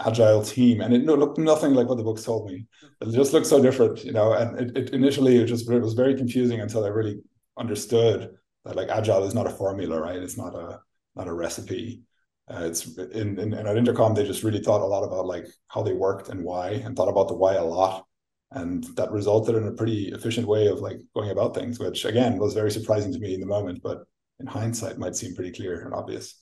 agile 0.00 0.42
team, 0.42 0.80
and 0.80 0.92
it 0.92 1.04
looked 1.04 1.38
nothing 1.38 1.74
like 1.74 1.88
what 1.88 1.96
the 1.96 2.02
books 2.02 2.24
told 2.24 2.50
me. 2.50 2.66
It 3.00 3.12
just 3.12 3.32
looked 3.32 3.46
so 3.46 3.62
different, 3.62 4.04
you 4.04 4.12
know. 4.12 4.32
And 4.32 4.58
it, 4.58 4.76
it 4.76 4.90
initially 4.90 5.36
it 5.36 5.46
just 5.46 5.70
it 5.70 5.80
was 5.80 5.94
very 5.94 6.14
confusing 6.14 6.60
until 6.60 6.84
I 6.84 6.88
really 6.88 7.20
understood 7.56 8.34
that 8.64 8.76
like 8.76 8.88
agile 8.88 9.24
is 9.24 9.34
not 9.34 9.46
a 9.46 9.50
formula, 9.50 10.00
right? 10.00 10.16
It's 10.16 10.36
not 10.36 10.54
a 10.54 10.80
not 11.14 11.28
a 11.28 11.32
recipe. 11.32 12.02
Uh, 12.48 12.64
it's 12.64 12.98
in, 12.98 13.38
in, 13.38 13.54
in 13.54 13.66
at 13.66 13.76
Intercom 13.76 14.14
they 14.14 14.26
just 14.26 14.42
really 14.42 14.60
thought 14.60 14.82
a 14.82 14.84
lot 14.84 15.02
about 15.04 15.26
like 15.26 15.46
how 15.68 15.82
they 15.82 15.92
worked 15.92 16.28
and 16.28 16.44
why, 16.44 16.70
and 16.70 16.96
thought 16.96 17.08
about 17.08 17.28
the 17.28 17.34
why 17.34 17.54
a 17.54 17.64
lot, 17.64 18.06
and 18.54 18.84
that 18.96 19.10
resulted 19.10 19.56
in 19.56 19.66
a 19.66 19.72
pretty 19.72 20.08
efficient 20.08 20.46
way 20.46 20.68
of 20.68 20.80
like 20.80 21.00
going 21.14 21.30
about 21.30 21.54
things, 21.54 21.78
which 21.78 22.04
again 22.04 22.38
was 22.38 22.54
very 22.54 22.70
surprising 22.70 23.12
to 23.12 23.18
me 23.18 23.34
in 23.34 23.40
the 23.40 23.46
moment, 23.46 23.82
but 23.82 24.04
in 24.40 24.46
hindsight 24.46 24.98
might 24.98 25.16
seem 25.16 25.34
pretty 25.34 25.52
clear 25.52 25.84
and 25.84 25.94
obvious. 25.94 26.40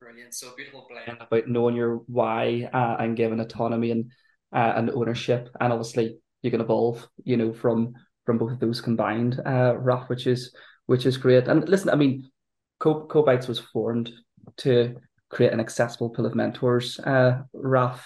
Brilliant. 0.00 0.34
So 0.34 0.54
beautiful 0.56 0.86
blend 0.88 1.20
about 1.20 1.48
knowing 1.48 1.76
your 1.76 2.02
why 2.06 2.68
uh, 2.72 2.96
and 2.98 3.16
giving 3.16 3.40
autonomy 3.40 3.90
and 3.92 4.10
uh, 4.54 4.74
and 4.76 4.90
ownership, 4.90 5.48
and 5.60 5.72
obviously 5.72 6.18
you 6.42 6.50
can 6.50 6.60
evolve, 6.60 7.06
you 7.24 7.36
know, 7.36 7.52
from 7.52 7.94
from 8.24 8.38
both 8.38 8.52
of 8.52 8.60
those 8.60 8.80
combined, 8.80 9.40
uh, 9.44 9.74
Raph, 9.74 10.08
which 10.08 10.26
is 10.26 10.54
which 10.86 11.06
is 11.06 11.16
great. 11.16 11.48
And 11.48 11.68
listen, 11.68 11.90
I 11.90 11.96
mean, 11.96 12.30
Co 12.78 13.06
Code 13.06 13.26
Bytes 13.26 13.48
was 13.48 13.58
formed 13.58 14.10
to 14.58 14.96
create 15.28 15.52
an 15.52 15.60
accessible 15.60 16.10
pool 16.10 16.26
of 16.26 16.34
mentors. 16.34 16.98
Uh, 17.00 17.42
Raph, 17.54 18.00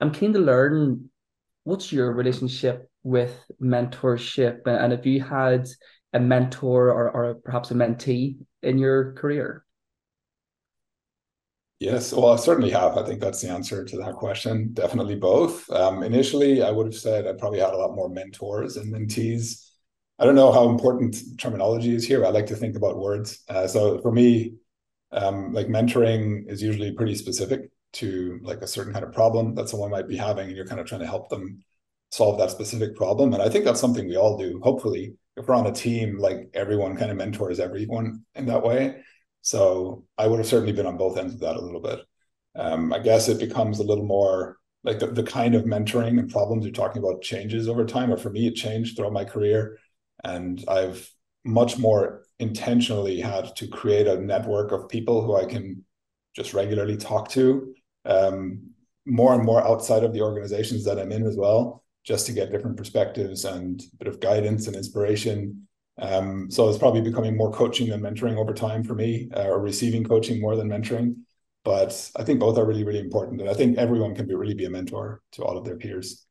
I'm 0.00 0.12
keen 0.12 0.32
to 0.32 0.40
learn 0.40 1.10
what's 1.64 1.92
your 1.92 2.12
relationship 2.12 2.88
with 3.02 3.44
mentorship, 3.60 4.60
and 4.66 4.92
have 4.92 5.06
you 5.06 5.20
had 5.22 5.68
a 6.12 6.20
mentor 6.20 6.90
or, 6.90 7.10
or 7.10 7.34
perhaps 7.34 7.70
a 7.70 7.74
mentee 7.74 8.38
in 8.62 8.78
your 8.78 9.12
career? 9.14 9.64
Yes, 11.80 12.12
well, 12.12 12.32
I 12.32 12.36
certainly 12.36 12.70
have. 12.70 12.96
I 12.96 13.04
think 13.04 13.20
that's 13.20 13.42
the 13.42 13.50
answer 13.50 13.84
to 13.84 13.96
that 13.98 14.14
question. 14.14 14.70
Definitely 14.72 15.16
both. 15.16 15.68
Um, 15.70 16.02
initially, 16.02 16.62
I 16.62 16.70
would 16.70 16.86
have 16.86 16.94
said 16.94 17.26
I 17.26 17.32
probably 17.32 17.58
had 17.58 17.74
a 17.74 17.76
lot 17.76 17.94
more 17.94 18.08
mentors 18.08 18.76
and 18.76 18.94
mentees. 18.94 19.70
I 20.18 20.24
don't 20.24 20.36
know 20.36 20.52
how 20.52 20.68
important 20.68 21.16
terminology 21.38 21.94
is 21.94 22.06
here. 22.06 22.24
I 22.24 22.30
like 22.30 22.46
to 22.46 22.56
think 22.56 22.76
about 22.76 22.98
words. 22.98 23.42
Uh, 23.48 23.66
so 23.66 24.00
for 24.00 24.12
me, 24.12 24.54
um, 25.10 25.52
like 25.52 25.66
mentoring 25.66 26.48
is 26.48 26.62
usually 26.62 26.92
pretty 26.92 27.16
specific 27.16 27.70
to 27.94 28.38
like 28.42 28.62
a 28.62 28.66
certain 28.66 28.92
kind 28.92 29.04
of 29.04 29.12
problem 29.12 29.54
that 29.54 29.68
someone 29.68 29.90
might 29.90 30.08
be 30.08 30.16
having, 30.16 30.48
and 30.48 30.56
you're 30.56 30.66
kind 30.66 30.80
of 30.80 30.86
trying 30.86 31.00
to 31.00 31.06
help 31.06 31.28
them 31.28 31.64
solve 32.10 32.38
that 32.38 32.50
specific 32.50 32.96
problem. 32.96 33.34
And 33.34 33.42
I 33.42 33.48
think 33.48 33.64
that's 33.64 33.80
something 33.80 34.08
we 34.08 34.16
all 34.16 34.38
do. 34.38 34.60
Hopefully, 34.62 35.14
if 35.36 35.46
we're 35.46 35.54
on 35.54 35.66
a 35.66 35.72
team, 35.72 36.18
like 36.18 36.50
everyone 36.54 36.96
kind 36.96 37.10
of 37.10 37.16
mentors 37.16 37.58
everyone 37.58 38.24
in 38.34 38.46
that 38.46 38.62
way. 38.62 39.02
So 39.42 40.04
I 40.16 40.26
would 40.26 40.38
have 40.38 40.46
certainly 40.46 40.72
been 40.72 40.86
on 40.86 40.96
both 40.96 41.18
ends 41.18 41.34
of 41.34 41.40
that 41.40 41.56
a 41.56 41.60
little 41.60 41.80
bit. 41.80 42.00
Um, 42.56 42.92
I 42.92 43.00
guess 43.00 43.28
it 43.28 43.40
becomes 43.40 43.78
a 43.78 43.84
little 43.84 44.06
more 44.06 44.58
like 44.84 45.00
the, 45.00 45.08
the 45.08 45.22
kind 45.24 45.54
of 45.54 45.64
mentoring 45.64 46.18
and 46.18 46.30
problems 46.30 46.64
you're 46.64 46.72
talking 46.72 47.02
about 47.02 47.22
changes 47.22 47.68
over 47.68 47.84
time. 47.84 48.12
Or 48.12 48.16
for 48.16 48.30
me, 48.30 48.46
it 48.46 48.54
changed 48.54 48.96
throughout 48.96 49.12
my 49.12 49.24
career. 49.24 49.78
And 50.22 50.64
I've 50.68 51.10
much 51.44 51.78
more 51.78 52.24
intentionally 52.38 53.20
had 53.20 53.54
to 53.56 53.66
create 53.66 54.06
a 54.06 54.20
network 54.20 54.72
of 54.72 54.88
people 54.88 55.22
who 55.22 55.36
I 55.36 55.44
can 55.44 55.84
just 56.34 56.54
regularly 56.54 56.96
talk 56.96 57.28
to, 57.30 57.74
um, 58.04 58.70
more 59.06 59.34
and 59.34 59.44
more 59.44 59.66
outside 59.66 60.04
of 60.04 60.12
the 60.12 60.22
organizations 60.22 60.84
that 60.84 60.98
I'm 60.98 61.12
in 61.12 61.26
as 61.26 61.36
well, 61.36 61.84
just 62.04 62.26
to 62.26 62.32
get 62.32 62.50
different 62.50 62.76
perspectives 62.76 63.44
and 63.44 63.80
a 63.80 63.96
bit 63.96 64.08
of 64.08 64.20
guidance 64.20 64.66
and 64.66 64.76
inspiration 64.76 65.66
um, 65.98 66.50
so 66.50 66.68
it's 66.68 66.78
probably 66.78 67.02
becoming 67.02 67.36
more 67.36 67.52
coaching 67.52 67.88
than 67.88 68.00
mentoring 68.00 68.36
over 68.36 68.52
time 68.52 68.82
for 68.82 68.94
me, 68.94 69.28
uh, 69.34 69.44
or 69.44 69.60
receiving 69.60 70.04
coaching 70.04 70.40
more 70.40 70.56
than 70.56 70.68
mentoring. 70.68 71.16
But 71.62 72.10
I 72.16 72.24
think 72.24 72.40
both 72.40 72.58
are 72.58 72.66
really, 72.66 72.84
really 72.84 73.00
important, 73.00 73.40
and 73.40 73.48
I 73.48 73.54
think 73.54 73.78
everyone 73.78 74.14
can 74.14 74.26
be 74.26 74.34
really 74.34 74.54
be 74.54 74.66
a 74.66 74.70
mentor 74.70 75.22
to 75.32 75.44
all 75.44 75.56
of 75.56 75.64
their 75.64 75.76
peers. 75.76 76.26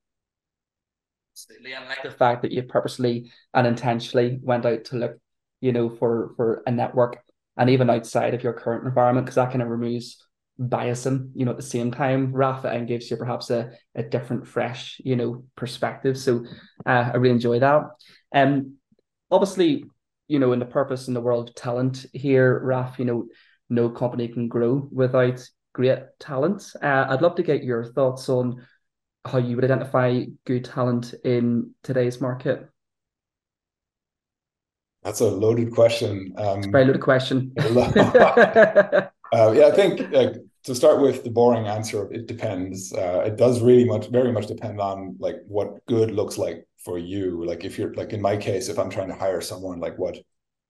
Absolutely, 1.33 1.73
I 1.73 1.87
like 1.87 2.03
the 2.03 2.11
fact 2.11 2.43
that 2.43 2.51
you 2.51 2.61
purposely 2.63 3.31
and 3.53 3.65
intentionally 3.65 4.39
went 4.43 4.65
out 4.65 4.85
to 4.85 4.97
look, 4.97 5.17
you 5.61 5.71
know, 5.71 5.89
for 5.89 6.33
for 6.35 6.61
a 6.67 6.71
network, 6.71 7.23
and 7.57 7.69
even 7.69 7.89
outside 7.89 8.33
of 8.33 8.43
your 8.43 8.53
current 8.53 8.85
environment, 8.85 9.25
because 9.25 9.35
that 9.35 9.49
kind 9.49 9.63
of 9.63 9.69
removes 9.69 10.23
biasing, 10.69 11.31
you 11.35 11.45
know, 11.45 11.51
at 11.51 11.57
the 11.57 11.63
same 11.63 11.91
time, 11.91 12.31
Rafa, 12.33 12.69
and 12.69 12.87
gives 12.87 13.09
you 13.09 13.17
perhaps 13.17 13.49
a, 13.49 13.71
a 13.95 14.03
different, 14.03 14.47
fresh, 14.47 14.99
you 15.03 15.15
know, 15.15 15.45
perspective. 15.55 16.17
So 16.17 16.45
uh, 16.85 17.11
I 17.13 17.17
really 17.17 17.35
enjoy 17.35 17.59
that. 17.59 17.83
Um, 18.33 18.77
obviously, 19.31 19.85
you 20.27 20.39
know, 20.39 20.53
in 20.53 20.59
the 20.59 20.65
purpose 20.65 21.07
in 21.07 21.13
the 21.13 21.21
world 21.21 21.49
of 21.49 21.55
talent 21.55 22.05
here, 22.13 22.61
Raph, 22.65 22.99
you 22.99 23.05
know, 23.05 23.27
no 23.69 23.89
company 23.89 24.27
can 24.27 24.47
grow 24.47 24.87
without 24.91 25.47
great 25.73 25.99
talent. 26.19 26.71
Uh, 26.81 27.05
I'd 27.09 27.21
love 27.21 27.35
to 27.35 27.43
get 27.43 27.63
your 27.63 27.83
thoughts 27.83 28.29
on 28.29 28.65
how 29.25 29.37
you 29.37 29.55
would 29.55 29.65
identify 29.65 30.23
good 30.45 30.65
talent 30.65 31.13
in 31.23 31.71
today's 31.81 32.19
market. 32.21 32.69
That's 35.03 35.19
a 35.19 35.29
loaded 35.29 35.73
question. 35.73 36.33
Um, 36.37 36.59
it's 36.59 36.67
a 36.67 36.71
very 36.71 36.85
loaded 36.85 37.01
question. 37.01 37.51
uh, 37.59 39.09
yeah, 39.33 39.67
I 39.67 39.71
think 39.71 40.13
uh, 40.13 40.33
to 40.63 40.73
start 40.73 41.01
with 41.01 41.23
the 41.23 41.29
boring 41.29 41.67
answer, 41.67 42.05
of 42.05 42.11
it 42.11 42.27
depends. 42.27 42.93
Uh, 42.93 43.23
it 43.25 43.35
does 43.37 43.61
really 43.61 43.85
much, 43.85 44.07
very 44.07 44.31
much 44.31 44.47
depend 44.47 44.79
on 44.79 45.15
like 45.19 45.37
what 45.47 45.85
good 45.87 46.11
looks 46.11 46.37
like 46.37 46.65
for 46.83 46.97
you. 46.97 47.45
Like 47.45 47.63
if 47.65 47.77
you're 47.77 47.93
like 47.93 48.13
in 48.13 48.21
my 48.21 48.37
case 48.37 48.69
if 48.69 48.77
i'm 48.77 48.89
trying 48.89 49.09
to 49.09 49.15
hire 49.15 49.41
someone 49.41 49.79
like 49.79 49.97
what 49.97 50.17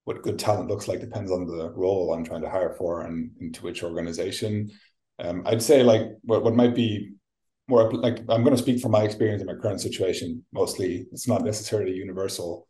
what 0.06 0.22
good 0.22 0.38
talent 0.38 0.70
looks 0.70 0.88
like 0.88 1.00
depends 1.00 1.32
on 1.32 1.46
the 1.46 1.72
role 1.72 2.14
i'm 2.14 2.26
trying 2.26 2.42
to 2.42 2.50
hire 2.50 2.74
for 2.78 3.02
and 3.02 3.32
into 3.40 3.64
which 3.64 3.84
organization. 3.84 4.72
Um, 5.20 5.44
i'd 5.46 5.62
say 5.62 5.84
like 5.84 6.04
what, 6.24 6.44
what 6.44 6.56
might 6.56 6.76
be 6.76 7.14
more 7.68 7.92
like 7.92 8.20
i'm 8.30 8.44
going 8.44 8.56
to 8.56 8.62
speak 8.62 8.82
from 8.82 8.92
my 8.92 9.04
experience 9.04 9.42
in 9.42 9.48
my 9.48 9.56
current 9.56 9.82
situation 9.82 10.44
mostly. 10.52 11.06
It's 11.12 11.28
not 11.28 11.44
necessarily 11.44 11.94
universal 11.94 12.68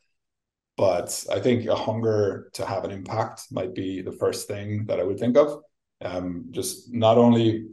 but 0.78 1.24
i 1.32 1.40
think 1.40 1.66
a 1.68 1.76
hunger 1.76 2.50
to 2.54 2.66
have 2.66 2.84
an 2.84 2.92
impact 2.92 3.44
might 3.52 3.74
be 3.76 4.02
the 4.02 4.12
first 4.12 4.48
thing 4.48 4.86
that 4.88 5.00
i 5.00 5.04
would 5.04 5.20
think 5.20 5.38
of 5.38 5.62
um, 6.04 6.46
just 6.52 6.94
not 6.94 7.18
only 7.18 7.68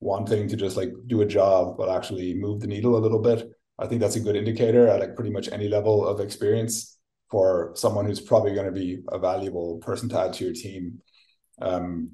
wanting 0.00 0.48
to 0.48 0.56
just 0.56 0.76
like 0.76 0.92
do 1.06 1.22
a 1.22 1.26
job 1.26 1.76
but 1.78 1.88
actually 1.88 2.34
move 2.34 2.60
the 2.60 2.66
needle 2.66 2.96
a 2.96 3.04
little 3.04 3.20
bit 3.20 3.48
I 3.78 3.86
think 3.86 4.00
that's 4.00 4.16
a 4.16 4.20
good 4.20 4.36
indicator 4.36 4.88
at 4.88 5.00
like 5.00 5.16
pretty 5.16 5.30
much 5.30 5.48
any 5.50 5.68
level 5.68 6.06
of 6.06 6.20
experience 6.20 6.98
for 7.30 7.72
someone 7.74 8.06
who's 8.06 8.20
probably 8.20 8.54
going 8.54 8.66
to 8.66 8.72
be 8.72 9.00
a 9.08 9.18
valuable 9.18 9.78
person 9.78 10.08
to 10.10 10.20
add 10.20 10.32
to 10.34 10.44
your 10.44 10.54
team. 10.54 11.00
Um, 11.60 12.10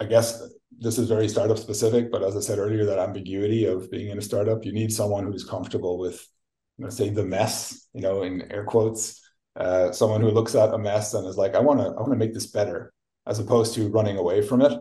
I 0.00 0.06
guess 0.06 0.42
this 0.76 0.98
is 0.98 1.08
very 1.08 1.28
startup 1.28 1.58
specific, 1.58 2.10
but 2.10 2.24
as 2.24 2.36
I 2.36 2.40
said 2.40 2.58
earlier, 2.58 2.84
that 2.86 2.98
ambiguity 2.98 3.66
of 3.66 3.90
being 3.90 4.10
in 4.10 4.18
a 4.18 4.22
startup, 4.22 4.64
you 4.64 4.72
need 4.72 4.92
someone 4.92 5.24
who's 5.24 5.44
comfortable 5.44 5.98
with, 5.98 6.26
you 6.78 6.84
know, 6.84 6.90
say 6.90 7.10
the 7.10 7.24
mess, 7.24 7.86
you 7.92 8.00
know, 8.00 8.22
in 8.22 8.50
air 8.50 8.64
quotes, 8.64 9.20
uh, 9.54 9.92
someone 9.92 10.20
who 10.20 10.32
looks 10.32 10.56
at 10.56 10.74
a 10.74 10.78
mess 10.78 11.14
and 11.14 11.28
is 11.28 11.36
like, 11.36 11.54
I 11.54 11.60
want 11.60 11.78
to, 11.78 11.86
I 11.86 12.00
want 12.00 12.10
to 12.10 12.18
make 12.18 12.34
this 12.34 12.48
better, 12.48 12.92
as 13.26 13.38
opposed 13.38 13.74
to 13.74 13.88
running 13.90 14.16
away 14.16 14.42
from 14.42 14.62
it. 14.62 14.72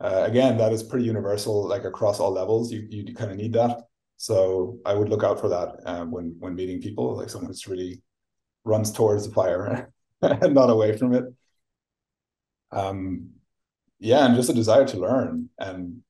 Uh, 0.00 0.24
again, 0.26 0.56
that 0.56 0.72
is 0.72 0.82
pretty 0.82 1.04
universal, 1.04 1.68
like 1.68 1.84
across 1.84 2.20
all 2.20 2.32
levels. 2.32 2.72
You 2.72 2.86
you 2.88 3.14
kind 3.14 3.30
of 3.30 3.36
need 3.36 3.52
that. 3.54 3.82
So 4.16 4.78
I 4.84 4.94
would 4.94 5.08
look 5.08 5.24
out 5.24 5.40
for 5.40 5.48
that 5.48 5.80
um, 5.86 6.10
when 6.10 6.36
when 6.38 6.54
meeting 6.54 6.80
people, 6.80 7.16
like 7.16 7.28
someone 7.30 7.48
who's 7.48 7.66
really 7.66 8.02
runs 8.64 8.92
towards 8.92 9.26
the 9.28 9.34
fire 9.34 9.92
and 10.22 10.54
not 10.54 10.70
away 10.70 10.96
from 10.96 11.14
it. 11.14 11.24
Um, 12.72 13.30
yeah, 13.98 14.26
and 14.26 14.36
just 14.36 14.50
a 14.50 14.54
desire 14.54 14.86
to 14.88 14.98
learn 14.98 15.50
and 15.58 16.02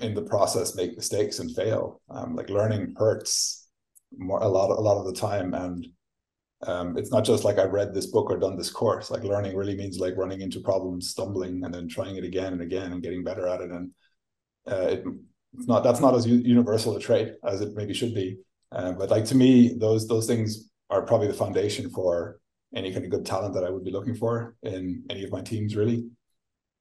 in 0.00 0.14
the 0.14 0.22
process 0.22 0.74
make 0.76 0.96
mistakes 0.96 1.38
and 1.38 1.54
fail. 1.54 2.00
Um, 2.10 2.36
like 2.36 2.50
learning 2.50 2.94
hurts 2.98 3.68
more 4.16 4.40
a 4.40 4.48
lot 4.48 4.70
a 4.70 4.80
lot 4.80 4.98
of 4.98 5.06
the 5.06 5.20
time, 5.20 5.54
and 5.54 5.86
um, 6.66 6.96
it's 6.98 7.12
not 7.12 7.24
just 7.24 7.44
like 7.44 7.58
I've 7.58 7.72
read 7.72 7.94
this 7.94 8.06
book 8.06 8.30
or 8.30 8.38
done 8.38 8.56
this 8.56 8.70
course. 8.70 9.10
Like 9.10 9.22
learning 9.22 9.56
really 9.56 9.76
means 9.76 9.98
like 9.98 10.16
running 10.16 10.40
into 10.40 10.60
problems, 10.60 11.10
stumbling, 11.10 11.62
and 11.64 11.72
then 11.72 11.88
trying 11.88 12.16
it 12.16 12.24
again 12.24 12.52
and 12.52 12.62
again 12.62 12.92
and 12.92 13.02
getting 13.02 13.22
better 13.22 13.46
at 13.46 13.60
it. 13.60 13.70
And 13.70 13.90
uh, 14.66 14.88
it 14.90 15.04
it's 15.56 15.66
not 15.66 15.84
that's 15.84 16.00
not 16.00 16.14
as 16.14 16.26
universal 16.26 16.96
a 16.96 17.00
trait 17.00 17.34
as 17.44 17.60
it 17.60 17.74
maybe 17.74 17.94
should 17.94 18.14
be. 18.14 18.38
Uh, 18.72 18.92
but 18.92 19.10
like 19.10 19.24
to 19.26 19.34
me, 19.34 19.76
those 19.78 20.08
those 20.08 20.26
things 20.26 20.68
are 20.90 21.02
probably 21.02 21.28
the 21.28 21.34
foundation 21.34 21.90
for 21.90 22.40
any 22.74 22.92
kind 22.92 23.04
of 23.04 23.10
good 23.10 23.24
talent 23.24 23.54
that 23.54 23.64
I 23.64 23.70
would 23.70 23.84
be 23.84 23.90
looking 23.90 24.14
for 24.14 24.56
in 24.62 25.04
any 25.08 25.24
of 25.24 25.30
my 25.30 25.40
teams, 25.40 25.76
really. 25.76 26.04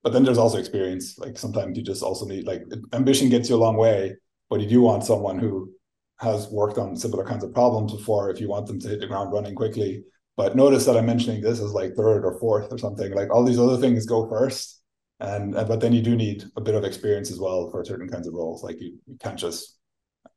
But 0.04 0.12
then 0.12 0.24
there's 0.24 0.38
also 0.38 0.58
experience. 0.58 1.18
Like 1.18 1.38
sometimes 1.38 1.78
you 1.78 1.84
just 1.84 2.04
also 2.04 2.26
need 2.26 2.46
like 2.46 2.64
ambition 2.94 3.30
gets 3.30 3.50
you 3.50 3.56
a 3.56 3.58
long 3.58 3.78
way, 3.78 4.16
but 4.50 4.60
you 4.60 4.68
do 4.68 4.82
want 4.82 5.04
someone 5.04 5.38
who 5.38 5.72
has 6.20 6.50
worked 6.50 6.78
on 6.78 6.96
similar 6.96 7.24
kinds 7.24 7.44
of 7.44 7.54
problems 7.54 7.94
before 7.94 8.30
if 8.30 8.40
you 8.42 8.50
want 8.50 8.68
them 8.68 8.80
to 8.80 8.88
hit 8.88 9.00
the 9.00 9.08
ground 9.08 9.32
running 9.32 9.56
quickly. 9.56 10.04
But 10.36 10.56
notice 10.56 10.86
that 10.86 10.98
I'm 10.98 11.06
mentioning 11.06 11.42
this 11.42 11.60
as 11.60 11.74
like 11.74 11.94
third 11.94 12.24
or 12.24 12.40
fourth 12.40 12.72
or 12.72 12.78
something. 12.78 13.12
Like 13.14 13.34
all 13.34 13.44
these 13.44 13.60
other 13.60 13.78
things 13.78 14.06
go 14.06 14.30
first 14.30 14.78
and 15.20 15.54
but 15.54 15.80
then 15.80 15.94
you 15.94 16.02
do 16.02 16.16
need 16.16 16.44
a 16.56 16.62
bit 16.62 16.76
of 16.76 16.84
experience 16.84 17.32
as 17.32 17.40
well 17.40 17.70
for 17.70 17.84
certain 17.84 18.08
kinds 18.08 18.28
of 18.28 18.34
roles 18.34 18.64
like 18.64 18.80
you, 18.80 18.98
you 19.08 19.18
can't 19.20 19.40
just 19.40 19.78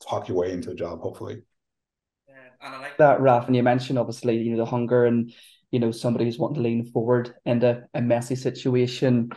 talk 0.07 0.29
your 0.29 0.37
way 0.37 0.53
into 0.53 0.71
a 0.71 0.75
job 0.75 1.01
hopefully 1.01 1.43
yeah, 2.29 2.35
and 2.63 2.75
i 2.75 2.81
like 2.81 2.97
that 2.97 3.19
raph 3.19 3.47
and 3.47 3.57
you 3.57 3.63
mentioned 3.63 3.99
obviously 3.99 4.37
you 4.39 4.53
know 4.53 4.65
the 4.65 4.71
hunger 4.71 5.05
and 5.05 5.33
you 5.71 5.79
know 5.79 5.91
somebody 5.91 6.25
who's 6.25 6.39
wanting 6.39 6.57
to 6.57 6.63
lean 6.63 6.85
forward 6.85 7.35
into 7.45 7.83
a 7.93 8.01
messy 8.01 8.35
situation 8.35 9.31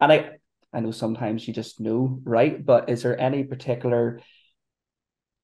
and 0.00 0.12
i 0.12 0.30
i 0.72 0.80
know 0.80 0.90
sometimes 0.90 1.48
you 1.48 1.54
just 1.54 1.80
know 1.80 2.20
right 2.24 2.64
but 2.64 2.90
is 2.90 3.02
there 3.02 3.18
any 3.18 3.42
particular 3.42 4.20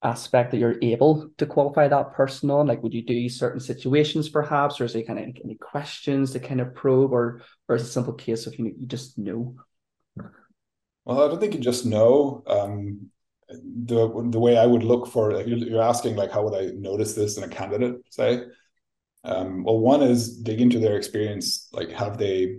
aspect 0.03 0.51
that 0.51 0.59
you're 0.59 0.79
able 0.83 1.31
to 1.39 1.47
qualify 1.47 1.89
that 1.89 2.13
person 2.13 2.51
on? 2.51 2.67
Like 2.67 2.83
would 2.83 2.95
you 2.95 3.03
do 3.03 3.29
certain 3.29 3.61
situations 3.61 4.29
perhaps 4.29 4.81
or 4.81 4.85
is 4.85 4.93
there 4.93 5.03
kind 5.03 5.19
of 5.19 5.25
any 5.45 5.57
questions 5.57 6.33
to 6.33 6.41
kind 6.41 6.61
of 6.61 6.75
probe 6.75 7.13
or 7.13 7.43
or 7.69 7.77
is 7.77 7.83
it 7.83 7.89
a 7.89 7.91
simple 7.91 8.15
case 8.15 8.47
of 8.47 8.59
you 8.59 8.65
know, 8.65 8.73
you 8.77 8.87
just 8.87 9.19
know? 9.19 9.57
Well 11.05 11.23
i 11.23 11.29
don't 11.29 11.41
think 11.41 11.55
you 11.55 11.61
just 11.61 11.87
know 11.87 12.43
um 12.47 13.11
the 13.49 14.29
the 14.31 14.39
way 14.39 14.57
I 14.57 14.67
would 14.67 14.85
look 14.85 15.09
for 15.09 15.33
if 15.33 15.47
you're 15.47 15.83
asking 15.83 16.17
like 16.17 16.31
how 16.31 16.45
would 16.45 16.55
I 16.55 16.73
notice 16.75 17.15
this 17.15 17.37
in 17.37 17.45
a 17.45 17.49
candidate 17.49 17.97
say? 18.11 18.45
Um, 19.25 19.65
well 19.65 19.79
one 19.79 20.03
is 20.03 20.39
dig 20.39 20.61
into 20.61 20.79
their 20.79 20.97
experience 20.97 21.69
like 21.73 21.91
have 21.91 22.17
they 22.17 22.57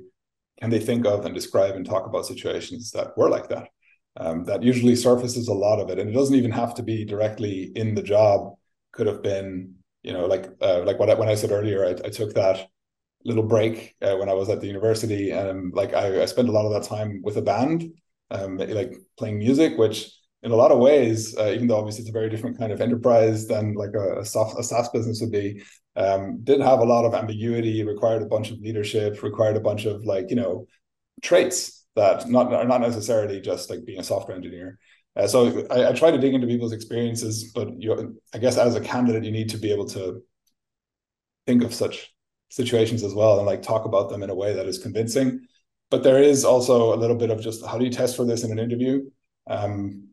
can 0.60 0.69
they 0.69 0.79
think 0.79 1.05
of 1.07 1.25
and 1.25 1.33
describe 1.33 1.75
and 1.75 1.86
talk 1.86 2.05
about 2.05 2.25
situations 2.25 2.91
that 2.91 3.17
were 3.17 3.29
like 3.29 3.50
that 3.50 3.69
um, 4.17 4.43
that 4.45 4.63
usually 4.63 4.95
surfaces 4.95 5.47
a 5.47 5.53
lot 5.53 5.79
of 5.79 5.89
it 5.89 5.99
and 5.99 6.09
it 6.09 6.13
doesn't 6.13 6.35
even 6.35 6.51
have 6.51 6.73
to 6.75 6.83
be 6.83 7.05
directly 7.05 7.71
in 7.75 7.95
the 7.95 8.03
job. 8.03 8.55
Could 8.91 9.07
have 9.07 9.21
been 9.23 9.75
you 10.03 10.13
know 10.13 10.25
like 10.25 10.49
uh, 10.61 10.83
like 10.83 10.99
what 10.99 11.09
I, 11.09 11.13
when 11.13 11.29
I 11.29 11.35
said 11.35 11.51
earlier 11.51 11.85
I, 11.85 11.91
I 11.91 12.09
took 12.09 12.33
that 12.33 12.67
little 13.23 13.43
break 13.43 13.95
uh, 14.01 14.15
when 14.15 14.29
I 14.29 14.33
was 14.33 14.49
at 14.49 14.61
the 14.61 14.67
university 14.67 15.31
and 15.31 15.73
like 15.73 15.93
I, 15.93 16.23
I 16.23 16.25
spent 16.25 16.49
a 16.49 16.51
lot 16.51 16.65
of 16.65 16.73
that 16.73 16.89
time 16.89 17.21
with 17.23 17.37
a 17.37 17.41
band 17.41 17.91
um, 18.31 18.57
like 18.57 18.95
playing 19.17 19.39
music 19.39 19.77
which 19.77 20.11
in 20.43 20.51
a 20.51 20.55
lot 20.55 20.71
of 20.71 20.79
ways, 20.79 21.37
uh, 21.37 21.51
even 21.53 21.67
though 21.67 21.77
obviously 21.77 22.01
it's 22.01 22.09
a 22.09 22.13
very 22.13 22.29
different 22.29 22.57
kind 22.57 22.71
of 22.71 22.81
enterprise 22.81 23.47
than 23.47 23.75
like 23.75 23.93
a, 23.93 24.21
a, 24.21 24.25
soft, 24.25 24.59
a 24.59 24.63
SaaS 24.63 24.89
business 24.89 25.21
would 25.21 25.31
be, 25.31 25.61
um, 25.95 26.39
did 26.43 26.59
have 26.61 26.79
a 26.79 26.85
lot 26.85 27.05
of 27.05 27.13
ambiguity, 27.13 27.83
required 27.83 28.23
a 28.23 28.25
bunch 28.27 28.49
of 28.49 28.59
leadership, 28.59 29.21
required 29.21 29.55
a 29.55 29.61
bunch 29.61 29.85
of 29.85 30.03
like, 30.03 30.29
you 30.29 30.35
know, 30.35 30.65
traits 31.21 31.80
that 31.95 32.29
not 32.29 32.67
not 32.67 32.81
necessarily 32.81 33.41
just 33.41 33.69
like 33.69 33.86
being 33.86 34.00
a 34.00 34.03
software 34.03 34.36
engineer. 34.36 34.79
Uh, 35.15 35.27
so 35.27 35.67
I, 35.69 35.89
I, 35.89 35.91
try 35.91 36.10
to 36.10 36.17
dig 36.17 36.33
into 36.33 36.48
people's 36.48 36.71
experiences, 36.71 37.51
but 37.53 37.81
you, 37.81 38.17
I 38.33 38.38
guess 38.38 38.57
as 38.57 38.75
a 38.75 38.81
candidate, 38.81 39.25
you 39.25 39.31
need 39.31 39.50
to 39.50 39.57
be 39.57 39.74
able 39.74 39.88
to 39.89 40.24
think 41.45 41.63
of 41.63 41.74
such 41.74 42.13
situations 42.50 43.03
as 43.03 43.13
well 43.13 43.38
and 43.38 43.45
like 43.45 43.62
talk 43.62 43.86
about 43.86 44.10
them 44.10 44.24
in 44.24 44.29
a 44.29 44.36
way 44.36 44.53
that 44.53 44.67
is 44.67 44.77
convincing. 44.77 45.48
But 45.89 46.03
there 46.03 46.21
is 46.21 46.45
also 46.45 46.93
a 46.93 46.95
little 46.95 47.17
bit 47.17 47.29
of 47.29 47.41
just 47.41 47.65
how 47.65 47.77
do 47.77 47.83
you 47.83 47.91
test 47.91 48.15
for 48.15 48.25
this 48.25 48.43
in 48.45 48.51
an 48.51 48.60
interview? 48.60 49.10
Um, 49.50 50.07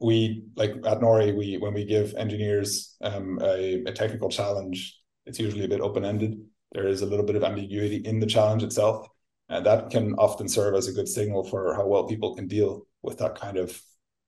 we 0.00 0.44
like 0.56 0.70
at 0.70 1.00
Nory, 1.00 1.36
we 1.36 1.58
when 1.58 1.74
we 1.74 1.84
give 1.84 2.14
engineers 2.14 2.96
um, 3.02 3.38
a, 3.42 3.84
a 3.84 3.92
technical 3.92 4.30
challenge, 4.30 4.98
it's 5.26 5.38
usually 5.38 5.64
a 5.64 5.68
bit 5.68 5.80
open 5.80 6.04
ended. 6.04 6.40
There 6.72 6.88
is 6.88 7.02
a 7.02 7.06
little 7.06 7.24
bit 7.24 7.36
of 7.36 7.44
ambiguity 7.44 7.96
in 7.96 8.18
the 8.18 8.26
challenge 8.26 8.62
itself, 8.62 9.06
and 9.50 9.66
that 9.66 9.90
can 9.90 10.14
often 10.14 10.48
serve 10.48 10.74
as 10.74 10.88
a 10.88 10.92
good 10.92 11.08
signal 11.08 11.44
for 11.44 11.74
how 11.74 11.86
well 11.86 12.06
people 12.06 12.34
can 12.34 12.46
deal 12.46 12.86
with 13.02 13.18
that 13.18 13.34
kind 13.34 13.58
of 13.58 13.78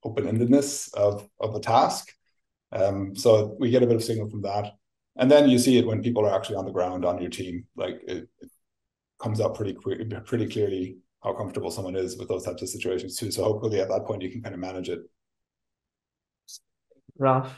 open 0.05 0.25
endedness 0.25 0.93
of 0.95 1.29
of 1.41 1.55
a 1.55 1.61
task. 1.61 2.13
Um, 2.73 3.15
so 3.15 3.57
we 3.59 3.71
get 3.71 3.83
a 3.83 3.87
bit 3.87 3.97
of 3.97 4.05
signal 4.05 4.29
from 4.29 4.43
that, 4.43 4.73
and 5.17 5.31
then 5.31 5.49
you 5.49 5.59
see 5.59 5.79
it 5.79 5.87
when 5.87 6.03
people 6.03 6.27
are 6.27 6.35
actually 6.35 6.57
on 6.57 6.67
the 6.67 6.73
ground 6.73 7.05
on 7.05 7.21
your 7.21 7.31
team. 7.31 7.67
Like 7.77 8.01
it, 8.07 8.29
it 8.41 8.51
comes 9.23 9.41
out 9.41 9.55
pretty 9.55 9.75
pretty 9.75 10.49
clearly 10.49 10.99
how 11.23 11.35
comfortable 11.35 11.71
someone 11.71 11.97
is 11.97 12.19
with 12.19 12.29
those 12.29 12.45
types 12.45 12.63
of 12.63 12.69
situations 12.69 13.17
too. 13.17 13.31
So 13.31 13.45
hopefully 13.45 13.81
at 13.81 13.89
that 13.89 14.05
point 14.05 14.23
you 14.23 14.31
can 14.31 14.43
kind 14.43 14.55
of 14.55 14.61
manage 14.61 14.89
it 14.89 15.03
Raph. 17.21 17.51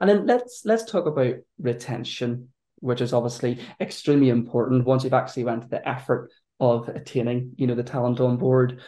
And 0.00 0.10
then 0.10 0.26
let's 0.26 0.62
let's 0.64 0.84
talk 0.84 1.06
about 1.06 1.36
retention, 1.58 2.48
which 2.80 3.00
is 3.00 3.12
obviously 3.12 3.58
extremely 3.80 4.28
important 4.28 4.84
once 4.84 5.04
you've 5.04 5.14
actually 5.14 5.44
went 5.44 5.62
to 5.62 5.68
the 5.68 5.88
effort 5.88 6.30
of 6.60 6.88
attaining, 6.88 7.52
you 7.56 7.66
know, 7.66 7.74
the 7.74 7.82
talent 7.82 8.20
on 8.20 8.36
board. 8.36 8.80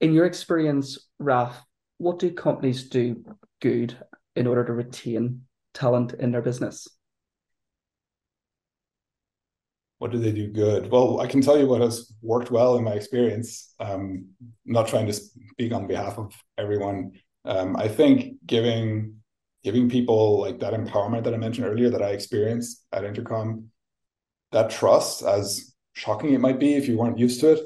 In 0.00 0.12
your 0.12 0.26
experience, 0.26 0.98
Raph, 1.20 1.54
what 1.98 2.18
do 2.18 2.32
companies 2.32 2.88
do 2.88 3.24
good 3.60 3.96
in 4.34 4.46
order 4.46 4.64
to 4.64 4.72
retain 4.72 5.42
talent 5.74 6.14
in 6.14 6.32
their 6.32 6.42
business? 6.42 6.88
What 9.98 10.10
do 10.10 10.18
they 10.18 10.32
do 10.32 10.48
good? 10.48 10.90
Well, 10.90 11.20
I 11.20 11.28
can 11.28 11.40
tell 11.40 11.56
you 11.56 11.68
what 11.68 11.80
has 11.80 12.12
worked 12.22 12.50
well 12.50 12.76
in 12.76 12.82
my 12.82 12.92
experience. 12.94 13.72
Um, 13.78 14.30
not 14.66 14.88
trying 14.88 15.06
to 15.06 15.12
speak 15.12 15.72
on 15.72 15.86
behalf 15.86 16.18
of 16.18 16.34
everyone. 16.58 17.12
Um, 17.44 17.76
I 17.76 17.86
think 17.86 18.34
giving 18.44 19.22
giving 19.62 19.88
people 19.88 20.40
like 20.40 20.58
that 20.58 20.72
empowerment 20.72 21.22
that 21.22 21.34
I 21.34 21.36
mentioned 21.36 21.68
earlier 21.68 21.88
that 21.90 22.02
I 22.02 22.10
experienced 22.10 22.84
at 22.92 23.04
Intercom, 23.04 23.68
that 24.50 24.70
trust, 24.70 25.22
as 25.22 25.71
shocking 25.92 26.32
it 26.32 26.40
might 26.40 26.58
be 26.58 26.74
if 26.74 26.88
you 26.88 26.96
weren't 26.96 27.18
used 27.18 27.40
to 27.40 27.52
it, 27.52 27.60